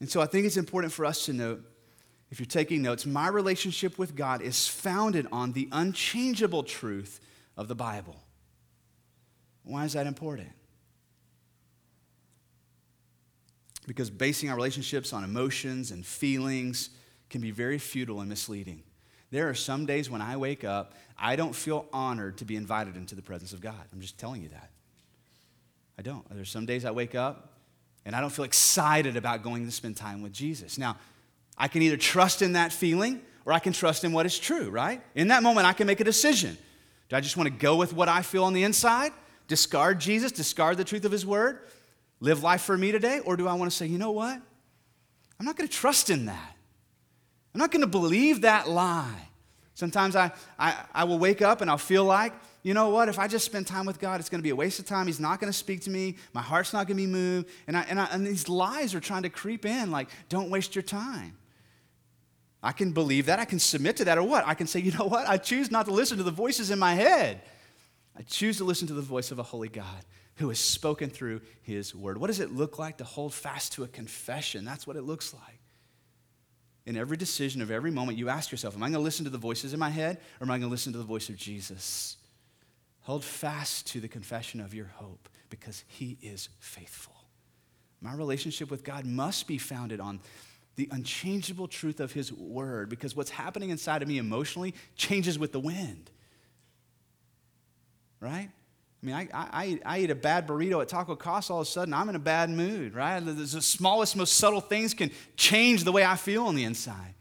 [0.00, 1.71] And so I think it's important for us to note
[2.32, 7.20] if you're taking notes, my relationship with God is founded on the unchangeable truth
[7.58, 8.16] of the Bible.
[9.64, 10.48] Why is that important?
[13.86, 16.88] Because basing our relationships on emotions and feelings
[17.28, 18.82] can be very futile and misleading.
[19.30, 22.96] There are some days when I wake up, I don't feel honored to be invited
[22.96, 23.84] into the presence of God.
[23.92, 24.70] I'm just telling you that.
[25.98, 26.24] I don't.
[26.30, 27.58] There's some days I wake up
[28.06, 30.78] and I don't feel excited about going to spend time with Jesus.
[30.78, 30.96] Now,
[31.56, 34.70] I can either trust in that feeling or I can trust in what is true,
[34.70, 35.02] right?
[35.14, 36.56] In that moment, I can make a decision.
[37.08, 39.12] Do I just want to go with what I feel on the inside,
[39.48, 41.58] discard Jesus, discard the truth of his word,
[42.20, 43.20] live life for me today?
[43.20, 44.40] Or do I want to say, you know what?
[45.38, 46.56] I'm not going to trust in that.
[47.54, 49.28] I'm not going to believe that lie.
[49.74, 53.18] Sometimes I, I, I will wake up and I'll feel like, you know what, if
[53.18, 55.06] I just spend time with God, it's going to be a waste of time.
[55.06, 56.16] He's not going to speak to me.
[56.32, 57.50] My heart's not going to be moved.
[57.66, 60.76] And, I, and, I, and these lies are trying to creep in, like, don't waste
[60.76, 61.36] your time.
[62.62, 63.38] I can believe that.
[63.38, 64.18] I can submit to that.
[64.18, 64.46] Or what?
[64.46, 65.28] I can say, you know what?
[65.28, 67.42] I choose not to listen to the voices in my head.
[68.16, 70.04] I choose to listen to the voice of a holy God
[70.36, 72.18] who has spoken through his word.
[72.18, 74.64] What does it look like to hold fast to a confession?
[74.64, 75.58] That's what it looks like.
[76.84, 79.30] In every decision of every moment, you ask yourself, Am I going to listen to
[79.30, 81.36] the voices in my head or am I going to listen to the voice of
[81.36, 82.16] Jesus?
[83.02, 87.14] Hold fast to the confession of your hope because he is faithful.
[88.00, 90.20] My relationship with God must be founded on
[90.76, 95.52] the unchangeable truth of his word because what's happening inside of me emotionally changes with
[95.52, 96.10] the wind.
[98.20, 98.48] Right?
[99.02, 101.70] I mean, I, I, I eat a bad burrito at Taco Casa, all of a
[101.70, 103.18] sudden I'm in a bad mood, right?
[103.20, 107.14] The smallest, most subtle things can change the way I feel on the inside.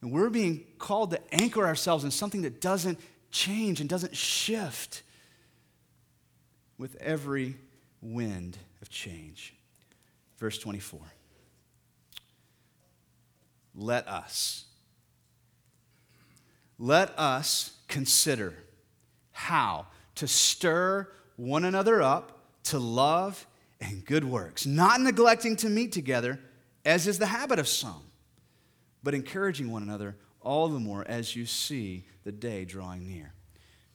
[0.00, 2.98] And we're being called to anchor ourselves in something that doesn't
[3.30, 5.02] change and doesn't shift
[6.78, 7.56] with every
[8.00, 9.54] wind of change.
[10.38, 11.00] Verse 24.
[13.78, 14.64] Let us.
[16.80, 18.54] Let us consider
[19.30, 19.86] how
[20.16, 23.46] to stir one another up to love
[23.80, 26.40] and good works, not neglecting to meet together,
[26.84, 28.02] as is the habit of some,
[29.04, 33.32] but encouraging one another all the more as you see the day drawing near.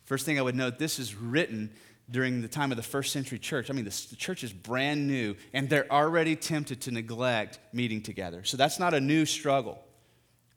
[0.06, 1.72] First thing I would note this is written
[2.14, 3.72] during the time of the first century church.
[3.72, 8.04] I mean, the, the, church is brand new, and they're already tempted to neglect meeting
[8.04, 8.44] together.
[8.44, 9.84] So that's not a new struggle,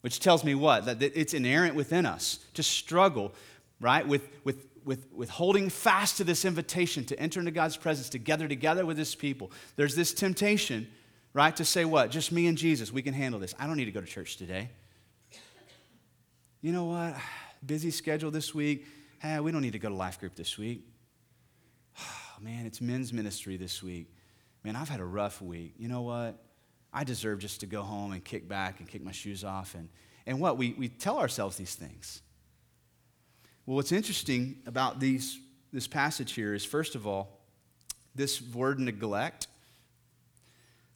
[0.03, 0.85] which tells me what?
[0.85, 3.33] That it's inherent within us to struggle,
[3.81, 8.09] right, with, with with, with holding fast to this invitation to enter into God's presence
[8.09, 10.87] together, together with His people, there's this temptation,
[11.33, 12.13] right, to say what?
[12.13, 13.53] Just me and Jesus, we can handle this.
[13.59, 14.71] I don't need to go to church today.
[16.63, 17.17] You know what?
[17.67, 18.87] Busy schedule this week.
[19.19, 20.85] Hey, we don't need to go to life group this week.
[21.99, 22.03] Oh,
[22.41, 24.13] man, it's men's ministry this week.
[24.65, 25.75] Man, I've had a rough week.
[25.79, 26.43] You know what?
[26.93, 29.75] I deserve just to go home and kick back and kick my shoes off.
[29.75, 29.89] And,
[30.27, 30.57] and what?
[30.57, 32.23] We, we tell ourselves these things.
[33.67, 35.39] Well, what's interesting about these,
[35.73, 37.41] this passage here is, first of all,
[38.15, 39.49] this word neglect.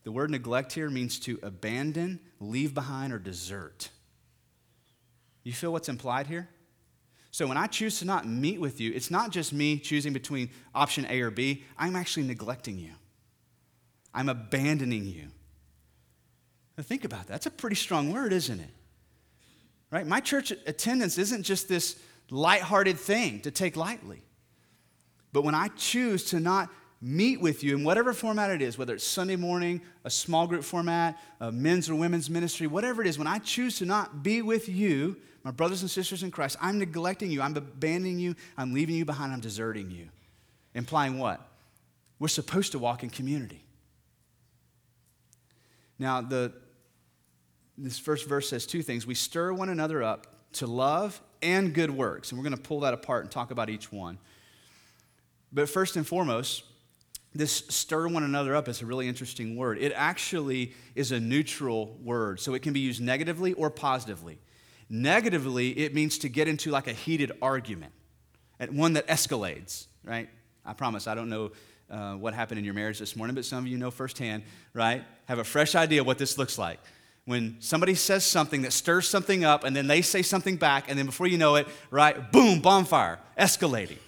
[0.04, 3.90] The word neglect here means to abandon, leave behind, or desert.
[5.42, 6.48] You feel what's implied here?
[7.30, 10.50] So when I choose to not meet with you, it's not just me choosing between
[10.74, 11.64] option A or B.
[11.78, 12.92] I'm actually neglecting you.
[14.12, 15.28] I'm abandoning you.
[16.76, 17.28] Now think about that.
[17.28, 18.70] That's a pretty strong word, isn't it?
[19.90, 20.06] Right?
[20.06, 24.22] My church attendance isn't just this lighthearted thing to take lightly.
[25.32, 26.68] But when I choose to not
[27.02, 30.62] meet with you in whatever format it is, whether it's Sunday morning, a small group
[30.62, 34.42] format, a men's or women's ministry, whatever it is, when I choose to not be
[34.42, 38.74] with you, my brothers and sisters in Christ, I'm neglecting you, I'm abandoning you, I'm
[38.74, 40.08] leaving you behind, I'm deserting you.
[40.74, 41.40] Implying what?
[42.18, 43.64] We're supposed to walk in community.
[45.98, 46.52] Now, the,
[47.78, 49.06] this first verse says two things.
[49.06, 52.30] We stir one another up to love and good works.
[52.30, 54.18] And we're going to pull that apart and talk about each one.
[55.52, 56.64] But first and foremost,
[57.34, 59.78] this stir one another up is a really interesting word.
[59.78, 64.38] It actually is a neutral word, so it can be used negatively or positively.
[64.88, 67.92] Negatively, it means to get into like a heated argument,
[68.58, 70.28] and one that escalates, right?
[70.66, 71.52] I promise I don't know
[71.88, 74.42] uh, what happened in your marriage this morning, but some of you know firsthand,
[74.74, 75.04] right?
[75.26, 76.80] Have a fresh idea what this looks like
[77.26, 80.98] when somebody says something that stirs something up and then they say something back, and
[80.98, 83.98] then before you know it, right, boom, bonfire, escalating.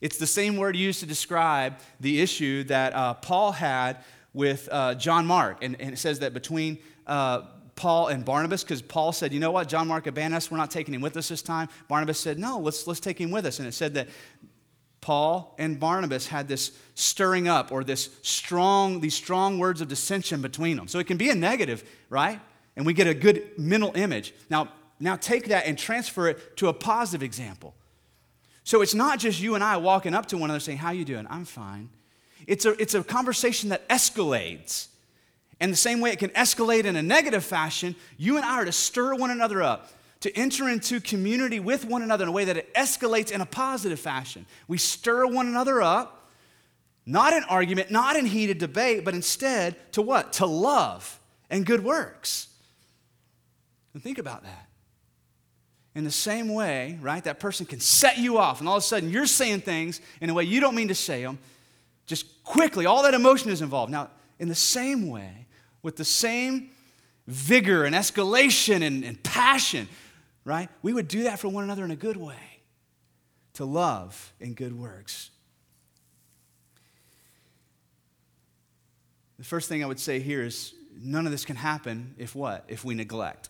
[0.00, 3.98] It's the same word used to describe the issue that uh, Paul had
[4.32, 5.62] with uh, John Mark.
[5.62, 7.42] And, and, it says that between uh,
[7.74, 10.70] Paul and Barnabas, because Paul said, you know what, John Mark abandoned us, we're not
[10.70, 11.68] taking him with us this time.
[11.88, 13.58] Barnabas said, no, let's, let's take him with us.
[13.58, 14.08] And it said that
[15.00, 20.42] Paul and Barnabas had this stirring up or this strong, these strong words of dissension
[20.42, 20.86] between them.
[20.86, 22.40] So it can be a negative, right?
[22.78, 24.32] and we get a good mental image.
[24.48, 24.68] Now,
[25.00, 27.74] now take that and transfer it to a positive example.
[28.68, 31.06] So it's not just you and I walking up to one another saying, How you
[31.06, 31.26] doing?
[31.30, 31.88] I'm fine.
[32.46, 34.88] It's a, it's a conversation that escalates.
[35.58, 38.66] And the same way it can escalate in a negative fashion, you and I are
[38.66, 42.44] to stir one another up, to enter into community with one another in a way
[42.44, 44.44] that it escalates in a positive fashion.
[44.66, 46.28] We stir one another up,
[47.06, 50.34] not in argument, not in heated debate, but instead to what?
[50.34, 52.48] To love and good works.
[53.94, 54.67] And think about that.
[55.94, 58.86] In the same way, right, that person can set you off, and all of a
[58.86, 61.38] sudden you're saying things in a way you don't mean to say them.
[62.06, 63.90] Just quickly, all that emotion is involved.
[63.90, 65.46] Now, in the same way,
[65.82, 66.70] with the same
[67.26, 69.88] vigor and escalation and, and passion,
[70.44, 72.36] right, we would do that for one another in a good way
[73.54, 75.30] to love in good works.
[79.38, 82.64] The first thing I would say here is none of this can happen if what?
[82.68, 83.48] If we neglect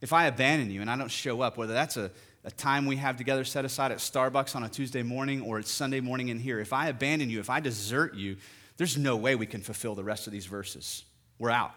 [0.00, 2.10] if I abandon you and I don't show up, whether that's a,
[2.44, 5.70] a time we have together set aside at Starbucks on a Tuesday morning or it's
[5.70, 8.36] Sunday morning in here, if I abandon you, if I desert you,
[8.76, 11.04] there's no way we can fulfill the rest of these verses.
[11.38, 11.72] We're out.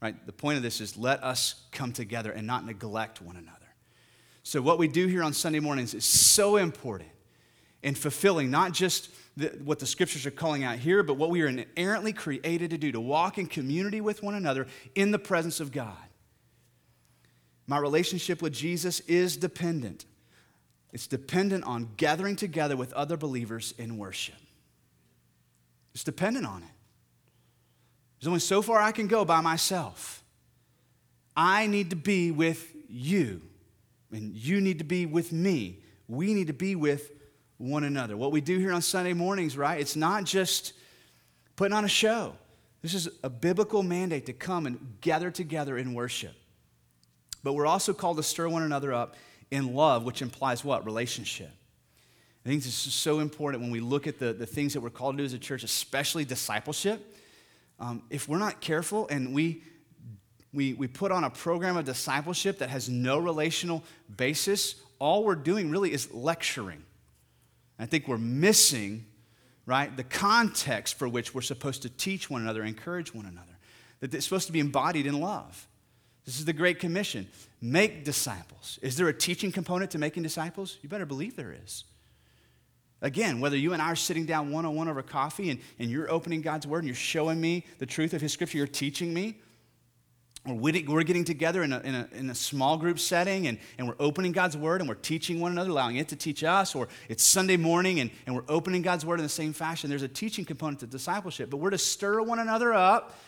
[0.00, 0.26] Right?
[0.26, 3.58] The point of this is let us come together and not neglect one another.
[4.42, 7.08] So, what we do here on Sunday mornings is so important
[7.82, 11.40] in fulfilling not just the, what the scriptures are calling out here, but what we
[11.42, 15.60] are inherently created to do to walk in community with one another in the presence
[15.60, 15.96] of God.
[17.66, 20.04] My relationship with Jesus is dependent.
[20.92, 24.36] It's dependent on gathering together with other believers in worship.
[25.94, 26.68] It's dependent on it.
[28.20, 30.22] There's only so far I can go by myself.
[31.36, 33.42] I need to be with you,
[34.12, 35.80] and you need to be with me.
[36.06, 37.10] We need to be with
[37.58, 38.16] one another.
[38.16, 39.80] What we do here on Sunday mornings, right?
[39.80, 40.74] It's not just
[41.56, 42.34] putting on a show.
[42.82, 46.34] This is a biblical mandate to come and gather together in worship.
[47.44, 49.14] But we're also called to stir one another up
[49.50, 50.84] in love, which implies what?
[50.84, 51.50] Relationship.
[52.44, 54.90] I think this is so important when we look at the, the things that we're
[54.90, 57.14] called to do as a church, especially discipleship.
[57.78, 59.62] Um, if we're not careful and we,
[60.52, 63.84] we, we put on a program of discipleship that has no relational
[64.16, 66.82] basis, all we're doing really is lecturing.
[67.78, 69.06] I think we're missing,
[69.66, 73.58] right, the context for which we're supposed to teach one another, encourage one another.
[74.00, 75.66] That it's supposed to be embodied in love.
[76.24, 77.26] This is the Great Commission.
[77.60, 78.78] Make disciples.
[78.82, 80.78] Is there a teaching component to making disciples?
[80.82, 81.84] You better believe there is.
[83.02, 85.90] Again, whether you and I are sitting down one on one over coffee and, and
[85.90, 89.12] you're opening God's Word and you're showing me the truth of His Scripture, you're teaching
[89.12, 89.36] me,
[90.46, 93.86] or we're getting together in a, in a, in a small group setting and, and
[93.86, 96.88] we're opening God's Word and we're teaching one another, allowing it to teach us, or
[97.10, 99.90] it's Sunday morning and, and we're opening God's Word in the same fashion.
[99.90, 103.18] There's a teaching component to discipleship, but we're to stir one another up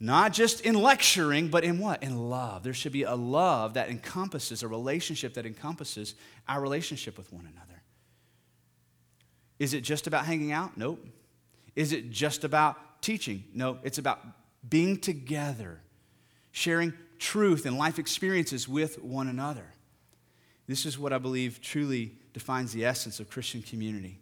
[0.00, 2.02] not just in lecturing, but in what?
[2.02, 2.62] In love.
[2.62, 6.14] There should be a love that encompasses, a relationship that encompasses
[6.46, 7.82] our relationship with one another.
[9.58, 10.76] Is it just about hanging out?
[10.76, 11.04] Nope.
[11.74, 13.44] Is it just about teaching?
[13.54, 14.20] No, it's about
[14.68, 15.80] being together,
[16.52, 19.66] sharing truth and life experiences with one another.
[20.68, 24.18] This is what I believe truly defines the essence of Christian community.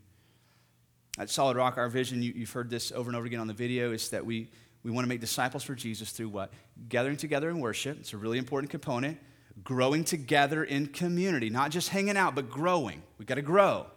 [1.18, 3.54] At Solid Rock, our vision, you, have heard this over and over again on the
[3.54, 4.48] video, is that we
[4.86, 6.52] we want to make disciples for Jesus through what?
[6.88, 7.98] Gathering together in worship.
[7.98, 9.18] It's a really important component.
[9.64, 13.02] Growing together in community, not just hanging out, but growing.
[13.18, 13.88] We've got to grow.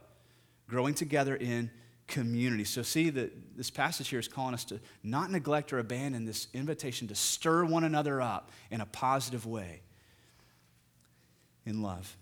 [0.67, 1.69] Growing together in
[2.07, 2.63] community.
[2.63, 6.47] So, see that this passage here is calling us to not neglect or abandon this
[6.55, 9.83] invitation to stir one another up in a positive way
[11.67, 12.17] in love.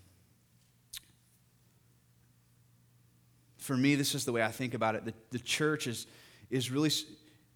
[3.56, 5.06] For me, this is the way I think about it.
[5.06, 6.06] The, the church is,
[6.50, 6.90] is really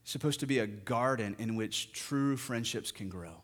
[0.04, 3.42] supposed to be a garden in which true friendships can grow.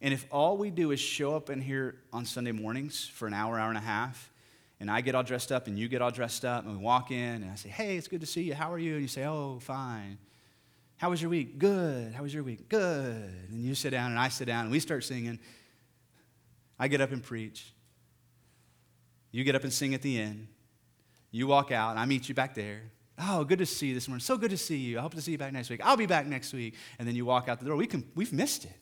[0.00, 3.34] And if all we do is show up in here on Sunday mornings for an
[3.34, 4.32] hour, hour and a half,
[4.80, 7.12] and I get all dressed up and you get all dressed up, and we walk
[7.12, 8.54] in and I say, Hey, it's good to see you.
[8.54, 8.94] How are you?
[8.94, 10.18] And you say, Oh, fine.
[10.96, 11.58] How was your week?
[11.58, 12.14] Good.
[12.14, 12.68] How was your week?
[12.68, 13.30] Good.
[13.50, 15.38] And you sit down and I sit down and we start singing.
[16.78, 17.72] I get up and preach.
[19.30, 20.48] You get up and sing at the end.
[21.30, 22.82] You walk out and I meet you back there.
[23.18, 24.20] Oh, good to see you this morning.
[24.20, 24.98] So good to see you.
[24.98, 25.80] I hope to see you back next week.
[25.84, 26.74] I'll be back next week.
[26.98, 27.76] And then you walk out the door.
[27.76, 28.72] We can, we've missed it.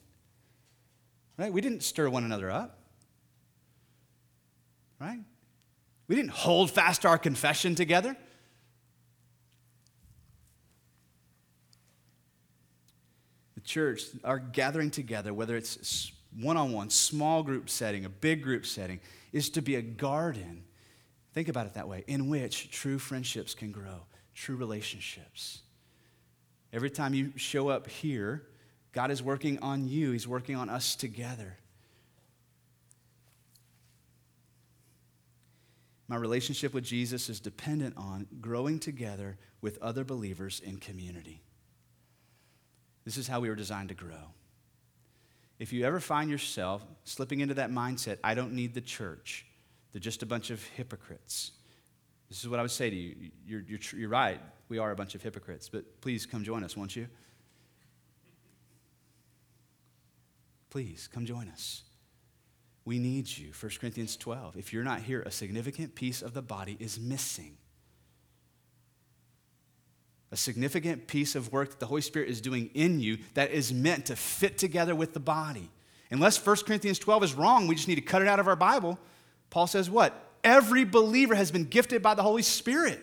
[1.37, 1.51] Right?
[1.51, 2.79] We didn't stir one another up.
[4.99, 5.19] Right?
[6.07, 8.15] We didn't hold fast our confession together.
[13.55, 18.41] The church, our gathering together, whether it's one on one, small group setting, a big
[18.43, 19.01] group setting,
[19.33, 20.63] is to be a garden.
[21.33, 24.05] Think about it that way, in which true friendships can grow
[24.41, 25.59] true relationships.
[26.73, 28.41] Every time you show up here,
[28.91, 31.57] God is working on you, He's working on us together.
[36.07, 41.43] My relationship with Jesus is dependent on growing together with other believers in community.
[43.05, 44.33] This is how we were designed to grow.
[45.59, 49.45] If you ever find yourself slipping into that mindset, I don't need the church,
[49.91, 51.51] they're just a bunch of hypocrites.
[52.31, 53.13] This is what I would say to you.
[53.45, 54.39] You're, you're, you're right.
[54.69, 57.09] We are a bunch of hypocrites, but please come join us, won't you?
[60.69, 61.83] Please come join us.
[62.85, 63.51] We need you.
[63.59, 64.55] 1 Corinthians 12.
[64.55, 67.57] If you're not here, a significant piece of the body is missing.
[70.31, 73.73] A significant piece of work that the Holy Spirit is doing in you that is
[73.73, 75.69] meant to fit together with the body.
[76.11, 78.55] Unless 1 Corinthians 12 is wrong, we just need to cut it out of our
[78.55, 78.97] Bible.
[79.49, 80.30] Paul says what?
[80.43, 82.99] Every believer has been gifted by the Holy Spirit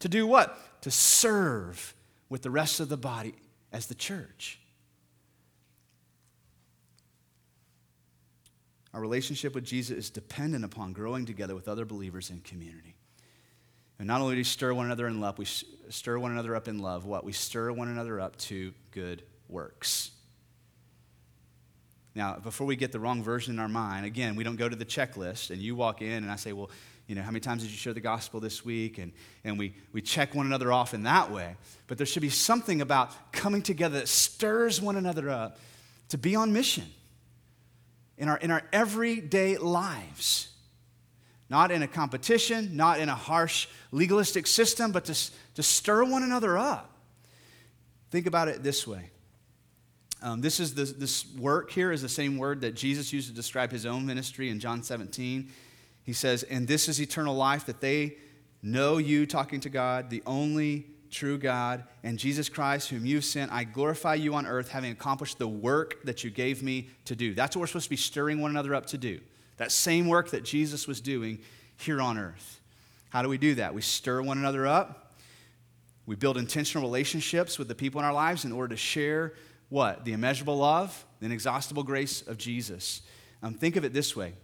[0.00, 0.82] to do what?
[0.82, 1.94] To serve
[2.28, 3.34] with the rest of the body
[3.72, 4.60] as the church.
[8.94, 12.96] Our relationship with Jesus is dependent upon growing together with other believers in community.
[13.98, 16.68] And not only do we stir one another in love, we stir one another up
[16.68, 17.04] in love.
[17.04, 17.24] What?
[17.24, 20.12] We stir one another up to good works.
[22.16, 24.74] Now, before we get the wrong version in our mind, again, we don't go to
[24.74, 26.70] the checklist and you walk in and I say, well,
[27.06, 28.96] you know, how many times did you share the gospel this week?
[28.96, 29.12] And,
[29.44, 31.56] and we, we check one another off in that way.
[31.86, 35.58] But there should be something about coming together that stirs one another up
[36.08, 36.86] to be on mission
[38.16, 40.48] in our, in our everyday lives.
[41.50, 46.22] Not in a competition, not in a harsh legalistic system, but to, to stir one
[46.22, 46.96] another up.
[48.10, 49.10] Think about it this way.
[50.22, 53.34] Um, this is the, this work here is the same word that Jesus used to
[53.34, 55.50] describe his own ministry in John 17.
[56.04, 58.16] He says, And this is eternal life, that they
[58.62, 63.52] know you, talking to God, the only true God, and Jesus Christ, whom you've sent.
[63.52, 67.34] I glorify you on earth, having accomplished the work that you gave me to do.
[67.34, 69.20] That's what we're supposed to be stirring one another up to do.
[69.58, 71.40] That same work that Jesus was doing
[71.76, 72.60] here on earth.
[73.10, 73.74] How do we do that?
[73.74, 75.14] We stir one another up.
[76.04, 79.32] We build intentional relationships with the people in our lives in order to share
[79.68, 80.04] what?
[80.04, 83.02] The immeasurable love, the inexhaustible grace of Jesus.
[83.42, 84.34] Um, think of it this way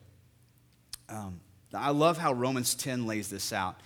[1.08, 1.40] um,
[1.74, 3.76] I love how Romans 10 lays this out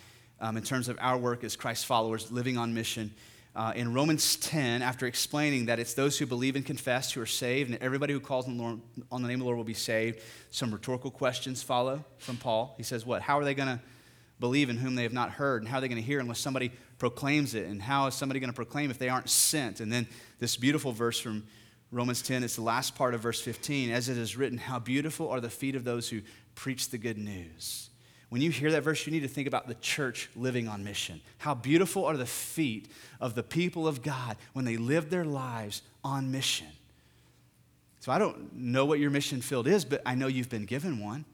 [0.41, 3.15] um, in terms of our work as Christ followers living on mission.
[3.55, 7.27] Uh, in Romans 10, after explaining that it's those who believe and confess who are
[7.27, 8.81] saved, and everybody who calls on the, Lord,
[9.11, 10.21] on the name of the Lord will be saved,
[10.51, 12.75] some rhetorical questions follow from Paul.
[12.77, 13.23] He says, What?
[13.23, 13.81] How are they going to
[14.41, 15.63] believe in whom they have not heard?
[15.63, 17.67] And how are they going to hear unless somebody proclaims it?
[17.67, 19.81] And how is somebody going to proclaim if they aren't sent?
[19.81, 20.07] And then
[20.39, 21.47] this beautiful verse from
[21.91, 23.91] Romans 10, it's the last part of verse 15.
[23.91, 26.21] As it is written, How beautiful are the feet of those who
[26.57, 27.91] preach the good news.
[28.29, 31.21] When you hear that verse, you need to think about the church living on mission.
[31.39, 32.89] How beautiful are the feet
[33.21, 36.67] of the people of God when they live their lives on mission.
[38.01, 40.99] So I don't know what your mission field is, but I know you've been given
[40.99, 41.25] one.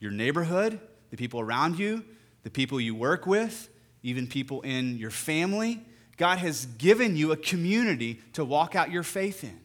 [0.00, 0.80] Your neighborhood,
[1.10, 2.04] the people around you,
[2.42, 3.68] the people you work with,
[4.02, 5.84] even people in your family.
[6.16, 9.60] God has given you a community to walk out your faith in,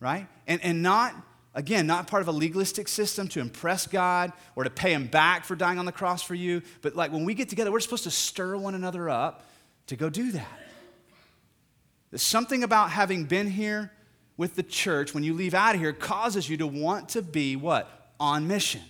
[0.00, 0.26] right?
[0.46, 1.14] And, and not
[1.58, 5.44] Again, not part of a legalistic system to impress God or to pay Him back
[5.44, 8.04] for dying on the cross for you, but like when we get together, we're supposed
[8.04, 9.44] to stir one another up
[9.88, 10.60] to go do that.
[12.10, 13.90] There's something about having been here
[14.36, 17.56] with the church when you leave out of here causes you to want to be
[17.56, 17.97] what?
[18.20, 18.82] On mission.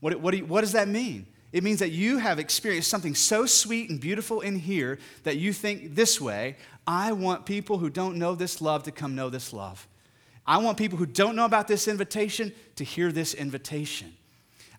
[0.00, 1.26] What, what, do you, what does that mean?
[1.52, 5.52] It means that you have experienced something so sweet and beautiful in here that you
[5.52, 9.52] think this way I want people who don't know this love to come know this
[9.52, 9.86] love.
[10.46, 14.12] I want people who don't know about this invitation to hear this invitation.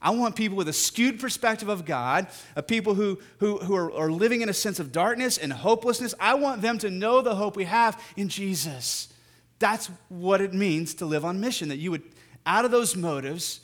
[0.02, 3.92] I want people with a skewed perspective of God, of people who, who, who are,
[3.92, 6.14] are living in a sense of darkness and hopelessness.
[6.20, 9.12] I want them to know the hope we have in Jesus.
[9.58, 12.04] That's what it means to live on mission, that you would,
[12.46, 13.62] out of those motives,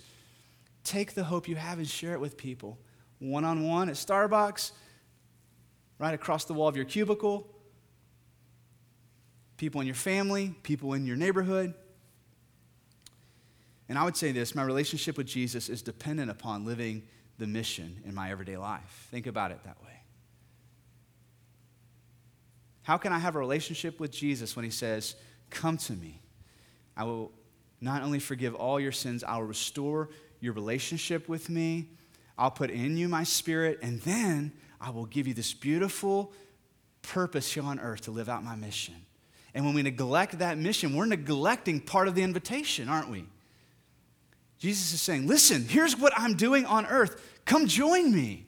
[0.84, 2.78] take the hope you have and share it with people
[3.20, 4.72] one on one at Starbucks,
[6.00, 7.48] right across the wall of your cubicle,
[9.58, 11.76] people in your family, people in your neighborhood.
[13.88, 17.04] And I would say this my relationship with Jesus is dependent upon living
[17.38, 19.08] the mission in my everyday life.
[19.12, 19.90] Think about it that way.
[22.82, 25.16] How can I have a relationship with Jesus when he says,
[25.52, 26.22] Come to me?
[26.98, 27.32] I will
[27.82, 30.10] not only forgive all your sins, I will restore
[30.40, 31.90] your relationship with me.
[32.38, 36.32] I'll put in you my spirit, and then I will give you this beautiful
[37.02, 38.96] purpose here on earth to live out my mission.
[39.54, 43.26] And when we neglect that mission, we're neglecting part of the invitation, aren't we?
[44.60, 47.40] Jesus is saying, Listen, here's what I'm doing on earth.
[47.46, 48.46] Come join me.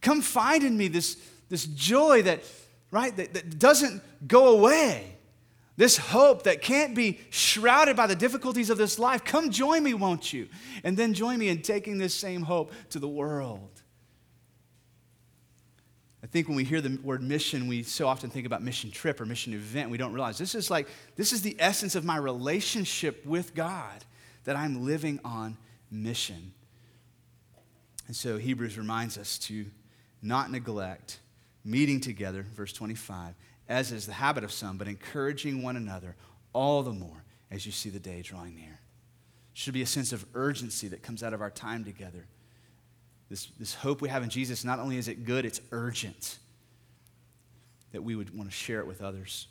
[0.00, 1.16] Come find in me this,
[1.48, 2.44] this joy that,
[2.90, 5.13] right, that, that doesn't go away.
[5.76, 9.24] This hope that can't be shrouded by the difficulties of this life.
[9.24, 10.48] Come join me, won't you?
[10.84, 13.82] And then join me in taking this same hope to the world.
[16.22, 19.20] I think when we hear the word mission, we so often think about mission trip
[19.20, 19.90] or mission event.
[19.90, 24.04] We don't realize this is like, this is the essence of my relationship with God
[24.44, 25.56] that I'm living on
[25.90, 26.52] mission.
[28.06, 29.66] And so Hebrews reminds us to
[30.22, 31.20] not neglect
[31.64, 33.34] meeting together, verse 25,
[33.68, 36.16] as is the habit of some, but encouraging one another
[36.52, 38.80] all the more as you see the day drawing near.
[39.52, 42.26] Should be a sense of urgency that comes out of our time together.
[43.30, 46.38] This, this hope we have in Jesus, not only is it good, it's urgent
[47.92, 49.46] that we would want to share it with others.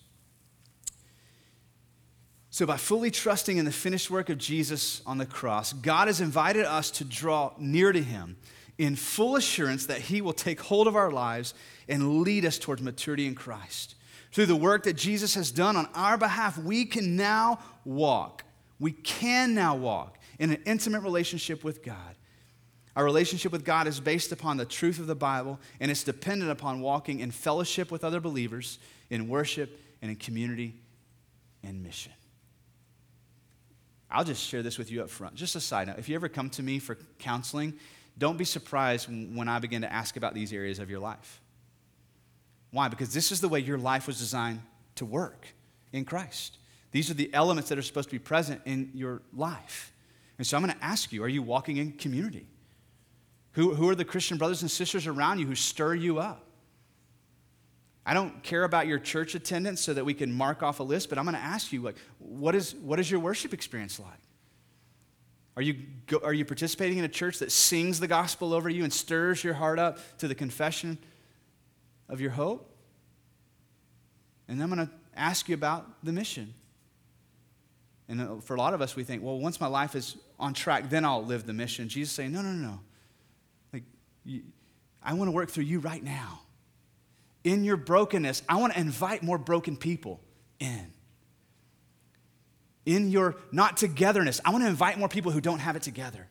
[2.49, 6.21] So, by fully trusting in the finished work of Jesus on the cross, God has
[6.21, 8.37] invited us to draw near to Him
[8.77, 11.55] in full assurance that He will take hold of our lives
[11.87, 13.95] and lead us towards maturity in Christ.
[14.33, 18.43] Through the work that Jesus has done on our behalf, we can now walk.
[18.79, 22.15] We can now walk in an intimate relationship with God.
[22.95, 26.49] Our relationship with God is based upon the truth of the Bible, and it's dependent
[26.49, 28.79] upon walking in fellowship with other believers,
[29.11, 30.73] in worship, and in community
[31.63, 32.11] and mission.
[34.09, 35.35] I'll just share this with you up front.
[35.35, 35.99] Just a side note.
[35.99, 37.75] If you ever come to me for counseling,
[38.17, 41.39] don't be surprised when I begin to ask about these areas of your life.
[42.73, 42.87] Why?
[42.87, 44.59] Because this is the way your life was designed
[44.95, 45.47] to work
[45.93, 46.57] in Christ.
[46.91, 49.93] These are the elements that are supposed to be present in your life.
[50.39, 52.47] And so I'm going to ask you are you walking in community?
[53.51, 56.47] Who, who are the Christian brothers and sisters around you who stir you up?
[58.07, 61.09] I don't care about your church attendance so that we can mark off a list,
[61.09, 64.09] but I'm going to ask you, like, what is, what is your worship experience like?
[65.55, 65.75] Are you,
[66.07, 69.43] go, are you participating in a church that sings the gospel over you and stirs
[69.43, 70.97] your heart up to the confession
[72.13, 72.73] of your hope?
[74.47, 76.53] And I'm going to ask you about the mission.
[78.07, 80.53] And uh, for a lot of us, we think, well, once my life is on
[80.53, 81.89] track, then I'll live the mission.
[81.89, 82.79] Jesus saying, no, no, no.
[83.73, 83.83] Like,
[85.01, 86.43] I want to work through you right now
[87.43, 90.21] in your brokenness, I want to invite more broken people
[90.59, 90.93] in.
[92.85, 96.27] In your not togetherness, I want to invite more people who don't have it together.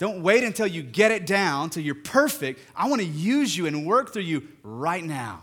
[0.00, 2.60] Don't wait until you get it down, till you're perfect.
[2.74, 5.42] I want to use you and work through you right now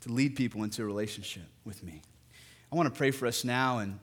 [0.00, 2.00] to lead people into a relationship with me.
[2.72, 3.98] I want to pray for us now, and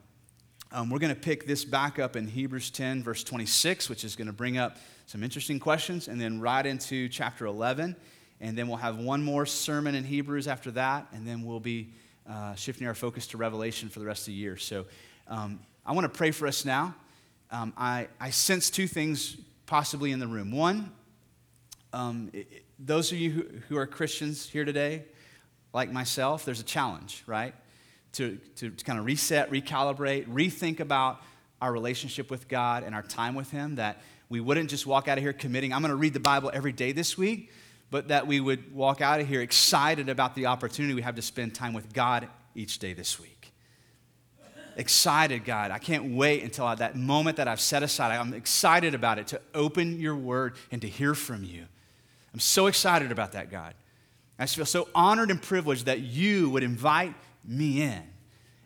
[0.70, 4.14] um, we're going to pick this back up in Hebrews 10, verse 26, which is
[4.14, 4.76] going to bring up
[5.06, 7.96] some interesting questions, and then right into chapter 11.
[8.40, 11.88] And then we'll have one more sermon in Hebrews after that, and then we'll be
[12.30, 14.56] uh, shifting our focus to Revelation for the rest of the year.
[14.56, 14.86] So
[15.26, 16.94] um, I want to pray for us now.
[17.54, 19.36] Um, I, I sense two things
[19.66, 20.50] possibly in the room.
[20.50, 20.90] One,
[21.92, 25.04] um, it, those of you who, who are Christians here today,
[25.72, 27.54] like myself, there's a challenge, right?
[28.14, 31.22] To, to, to kind of reset, recalibrate, rethink about
[31.62, 35.16] our relationship with God and our time with Him, that we wouldn't just walk out
[35.16, 37.52] of here committing, I'm going to read the Bible every day this week,
[37.88, 41.22] but that we would walk out of here excited about the opportunity we have to
[41.22, 42.26] spend time with God
[42.56, 43.33] each day this week.
[44.76, 45.70] Excited, God.
[45.70, 48.16] I can't wait until I, that moment that I've set aside.
[48.16, 51.64] I'm excited about it to open your word and to hear from you.
[52.32, 53.74] I'm so excited about that, God.
[54.38, 57.14] I feel so honored and privileged that you would invite
[57.44, 58.02] me in.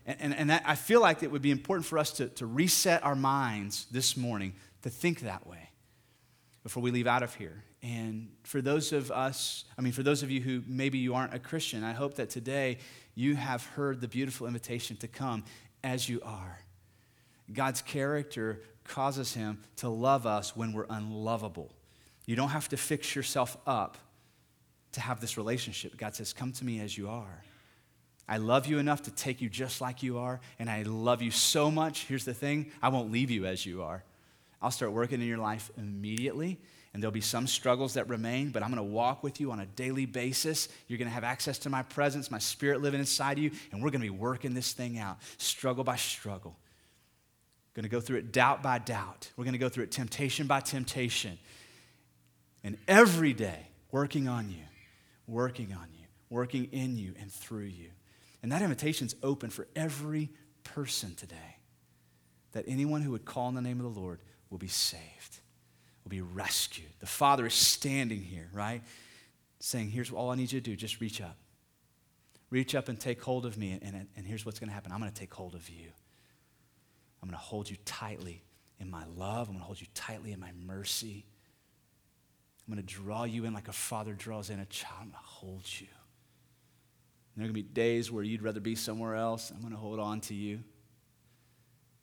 [0.07, 2.47] And, and, and that, I feel like it would be important for us to, to
[2.47, 5.71] reset our minds this morning to think that way
[6.63, 7.65] before we leave out of here.
[7.83, 11.35] And for those of us, I mean, for those of you who maybe you aren't
[11.35, 12.79] a Christian, I hope that today
[13.15, 15.45] you have heard the beautiful invitation to come
[15.83, 16.59] as you are.
[17.53, 21.71] God's character causes him to love us when we're unlovable.
[22.27, 23.97] You don't have to fix yourself up
[24.93, 25.97] to have this relationship.
[25.97, 27.43] God says, Come to me as you are.
[28.29, 31.31] I love you enough to take you just like you are, and I love you
[31.31, 32.05] so much.
[32.05, 34.05] Here's the thing I won't leave you as you are.
[34.61, 36.59] I'll start working in your life immediately,
[36.99, 39.61] and there'll be some struggles that remain, but I'm going to walk with you on
[39.61, 40.69] a daily basis.
[40.89, 43.91] You're going to have access to my presence, my spirit living inside you, and we're
[43.91, 46.57] going to be working this thing out, struggle by struggle.
[47.71, 49.31] We're Going to go through it doubt by doubt.
[49.37, 51.39] We're going to go through it temptation by temptation.
[52.65, 54.65] And every day, working on you,
[55.29, 57.91] working on you, working in you and through you.
[58.43, 60.31] And that invitation's open for every
[60.65, 61.59] person today.
[62.55, 64.19] That anyone who would call on the name of the Lord
[64.51, 65.38] will be saved,
[66.09, 66.89] will be rescued.
[67.01, 68.83] The Father is standing here, right?
[69.61, 71.37] Saying, Here's all I need you to do just reach up.
[72.51, 74.91] Reach up and take hold of me, and, and, and here's what's going to happen
[74.91, 75.89] I'm going to take hold of you.
[77.23, 78.43] I'm going to hold you tightly
[78.81, 81.27] in my love, I'm going to hold you tightly in my mercy.
[82.67, 84.95] I'm going to draw you in like a father draws in a child.
[85.01, 85.89] I'm going to hold you.
[87.35, 89.51] And there are going to be days where you'd rather be somewhere else.
[89.51, 90.61] I'm going to hold on to you.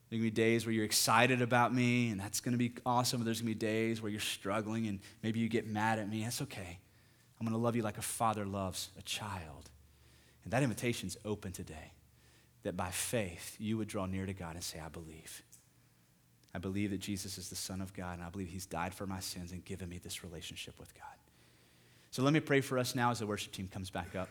[0.08, 2.58] There are going to be days where you're excited about me, and that's going to
[2.58, 3.24] be awesome.
[3.24, 6.22] There's going to be days where you're struggling, and maybe you get mad at me.
[6.22, 6.78] That's okay.
[7.40, 9.68] I'm going to love you like a father loves a child.
[10.44, 11.92] And that invitation is open today
[12.62, 15.42] that by faith you would draw near to God and say, I believe.
[16.54, 19.06] I believe that Jesus is the Son of God, and I believe He's died for
[19.06, 21.04] my sins and given me this relationship with God.
[22.12, 24.28] So let me pray for us now as the worship team comes back up.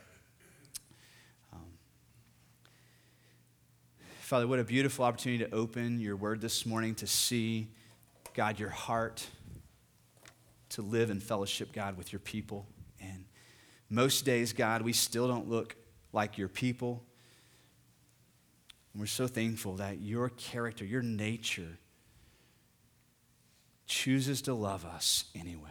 [4.25, 7.67] Father, what a beautiful opportunity to open your word this morning, to see,
[8.33, 9.27] God, your heart,
[10.69, 12.65] to live in fellowship, God, with your people.
[12.99, 13.25] And
[13.87, 15.75] most days, God, we still don't look
[16.11, 17.03] like your people.
[18.93, 21.77] And we're so thankful that your character, your nature,
[23.85, 25.69] chooses to love us anyway.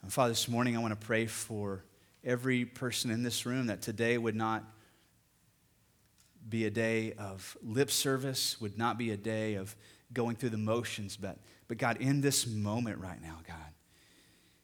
[0.00, 1.84] And Father, this morning I want to pray for
[2.24, 4.64] every person in this room that today would not
[6.48, 9.74] be a day of lip service, would not be a day of
[10.12, 11.38] going through the motions, but,
[11.68, 13.56] but God, in this moment right now, God,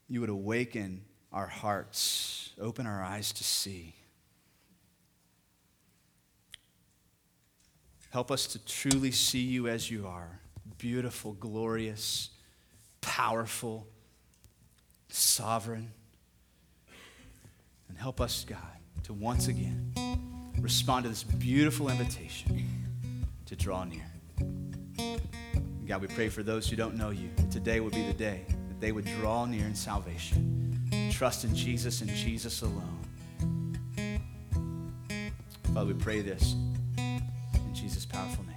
[0.09, 1.03] you would awaken
[1.33, 3.95] our hearts, open our eyes to see.
[8.11, 10.41] Help us to truly see you as you are
[10.79, 12.31] beautiful, glorious,
[13.03, 13.87] powerful,
[15.11, 15.93] sovereign.
[17.89, 18.59] And help us, God,
[19.05, 19.93] to once again
[20.61, 24.05] respond to this beautiful invitation to draw near.
[25.87, 27.31] God, we pray for those who don't know you.
[27.51, 32.01] Today would be the day that they would draw near in salvation, trust in Jesus
[32.01, 32.99] and Jesus alone.
[35.75, 36.55] Father, we pray this
[36.97, 38.50] in Jesus' powerful name.